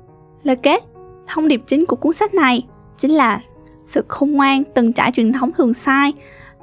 Lời 0.42 0.56
kết, 0.56 0.84
thông 1.26 1.48
điệp 1.48 1.62
chính 1.66 1.86
của 1.86 1.96
cuốn 1.96 2.12
sách 2.12 2.34
này 2.34 2.62
chính 2.98 3.10
là 3.10 3.40
sự 3.86 4.04
khôn 4.08 4.32
ngoan 4.32 4.62
từng 4.74 4.92
trải 4.92 5.12
truyền 5.12 5.32
thống 5.32 5.50
thường 5.52 5.74
sai 5.74 6.12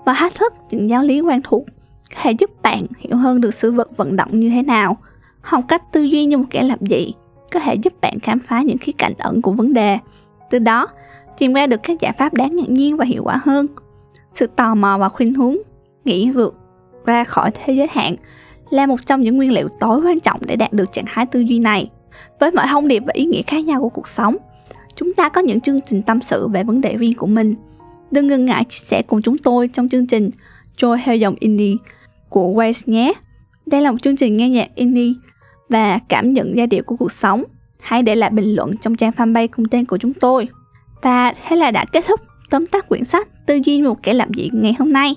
và 0.06 0.14
thách 0.14 0.36
thức 0.36 0.54
những 0.70 0.90
giáo 0.90 1.04
lý 1.04 1.22
quen 1.22 1.42
thuộc 1.44 1.66
có 2.16 2.22
thể 2.22 2.32
giúp 2.32 2.62
bạn 2.62 2.82
hiểu 3.00 3.18
hơn 3.18 3.42
được 3.42 3.54
sự 3.54 3.72
vật 3.72 3.98
vận 3.98 4.16
động 4.16 4.40
như 4.40 4.50
thế 4.50 4.62
nào. 4.62 4.98
Học 5.42 5.64
cách 5.68 5.92
tư 5.92 6.04
duy 6.04 6.26
như 6.26 6.38
một 6.38 6.46
kẻ 6.50 6.64
lập 6.64 6.80
dị 6.82 7.14
có 7.52 7.60
thể 7.60 7.76
giúp 7.76 7.94
bạn 8.02 8.20
khám 8.20 8.40
phá 8.40 8.62
những 8.62 8.78
khía 8.78 8.92
cạnh 8.92 9.14
ẩn 9.18 9.42
của 9.42 9.52
vấn 9.52 9.74
đề. 9.74 9.98
Từ 10.50 10.60
đó, 10.60 10.88
tìm 11.38 11.54
ra 11.54 11.68
được 11.68 11.80
các 11.84 12.00
giải 12.00 12.12
pháp 12.18 12.34
đáng 12.34 12.56
ngạc 12.56 12.70
nhiên 12.70 12.98
và 12.98 13.06
hiệu 13.06 13.24
quả 13.24 13.40
hơn. 13.44 13.68
Sự 14.34 14.48
tò 14.48 14.76
mò 14.76 14.98
và 14.98 15.10
khuynh 15.10 15.34
hướng 15.34 15.58
nghĩ 16.06 16.32
vượt 16.32 16.56
ra 17.06 17.24
khỏi 17.24 17.52
thế 17.54 17.74
giới 17.74 17.88
hạn 17.92 18.16
là 18.70 18.86
một 18.86 19.06
trong 19.06 19.22
những 19.22 19.38
nguyên 19.38 19.54
liệu 19.54 19.68
tối 19.80 20.02
quan 20.06 20.20
trọng 20.20 20.42
để 20.48 20.56
đạt 20.56 20.74
được 20.74 20.92
trạng 20.92 21.06
thái 21.08 21.26
tư 21.26 21.40
duy 21.40 21.60
này. 21.60 21.90
Với 22.40 22.52
mọi 22.52 22.66
thông 22.70 22.88
điệp 22.88 23.04
và 23.06 23.12
ý 23.14 23.26
nghĩa 23.26 23.42
khác 23.42 23.66
nhau 23.66 23.82
của 23.82 23.90
cuộc 23.90 24.08
sống, 24.08 24.38
chúng 24.96 25.14
ta 25.14 25.30
có 25.30 25.42
những 25.42 25.60
chương 25.60 25.82
trình 25.82 26.02
tâm 26.02 26.22
sự 26.22 26.48
về 26.48 26.64
vấn 26.64 26.82
đề 26.82 26.98
riêng 26.98 27.14
của 27.18 27.28
mình. 27.28 27.56
Đừng 28.12 28.28
ngần 28.28 28.46
ngại 28.46 28.64
chia 28.64 28.86
sẻ 28.86 29.02
cùng 29.02 29.22
chúng 29.22 29.38
tôi 29.38 29.68
trong 29.68 29.90
chương 29.90 30.08
trình 30.08 30.30
Trôi 30.78 30.98
theo 31.04 31.16
dòng 31.16 31.36
indie 31.40 31.76
của 32.30 32.48
Waze 32.48 32.82
nhé. 32.86 33.14
Đây 33.66 33.82
là 33.82 33.92
một 33.92 33.98
chương 34.02 34.16
trình 34.16 34.38
nghe 34.38 34.50
nhạc 34.50 34.76
indie 34.76 35.14
và 35.70 36.00
cảm 36.10 36.34
nhận 36.34 36.58
giai 36.58 36.68
điệu 36.68 36.84
của 36.84 36.96
cuộc 36.96 37.12
sống. 37.12 37.44
Hãy 37.82 38.04
để 38.04 38.16
lại 38.16 38.30
bình 38.30 38.56
luận 38.56 38.78
trong 38.78 38.96
trang 38.96 39.12
fanpage 39.18 39.48
cùng 39.48 39.66
tên 39.66 39.86
của 39.86 39.98
chúng 39.98 40.14
tôi. 40.14 40.48
Và 41.02 41.34
thế 41.48 41.56
là 41.56 41.72
đã 41.72 41.86
kết 41.92 42.06
thúc 42.08 42.22
tóm 42.50 42.68
tắt 42.68 42.90
quyển 42.90 43.06
sách 43.06 43.28
Tư 43.46 43.60
duy 43.64 43.82
một 43.82 44.04
kẻ 44.04 44.14
làm 44.14 44.30
việc 44.32 44.50
ngày 44.54 44.76
hôm 44.80 44.94
nay. 44.94 45.16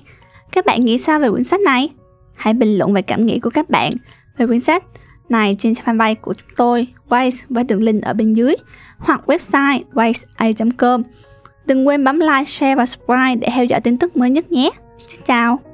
Các 0.51 0.65
bạn 0.65 0.85
nghĩ 0.85 0.97
sao 0.97 1.19
về 1.19 1.29
quyển 1.29 1.43
sách 1.43 1.61
này? 1.61 1.89
Hãy 2.35 2.53
bình 2.53 2.77
luận 2.77 2.93
về 2.93 3.01
cảm 3.01 3.25
nghĩ 3.25 3.39
của 3.39 3.49
các 3.49 3.69
bạn 3.69 3.91
về 4.37 4.47
quyển 4.47 4.59
sách 4.59 4.83
này 5.29 5.55
trên 5.59 5.73
fanpage 5.73 6.15
của 6.21 6.33
chúng 6.33 6.49
tôi, 6.55 6.87
wise 7.09 7.45
và 7.49 7.63
đường 7.63 7.83
link 7.83 8.03
ở 8.03 8.13
bên 8.13 8.33
dưới, 8.33 8.55
hoặc 8.97 9.21
website 9.25 9.79
wiseai.com 9.93 11.03
Đừng 11.65 11.87
quên 11.87 12.03
bấm 12.03 12.19
like, 12.19 12.43
share 12.45 12.75
và 12.75 12.85
subscribe 12.85 13.35
để 13.35 13.47
theo 13.55 13.65
dõi 13.65 13.81
tin 13.81 13.97
tức 13.97 14.17
mới 14.17 14.29
nhất 14.29 14.51
nhé. 14.51 14.69
Xin 15.07 15.21
chào! 15.25 15.70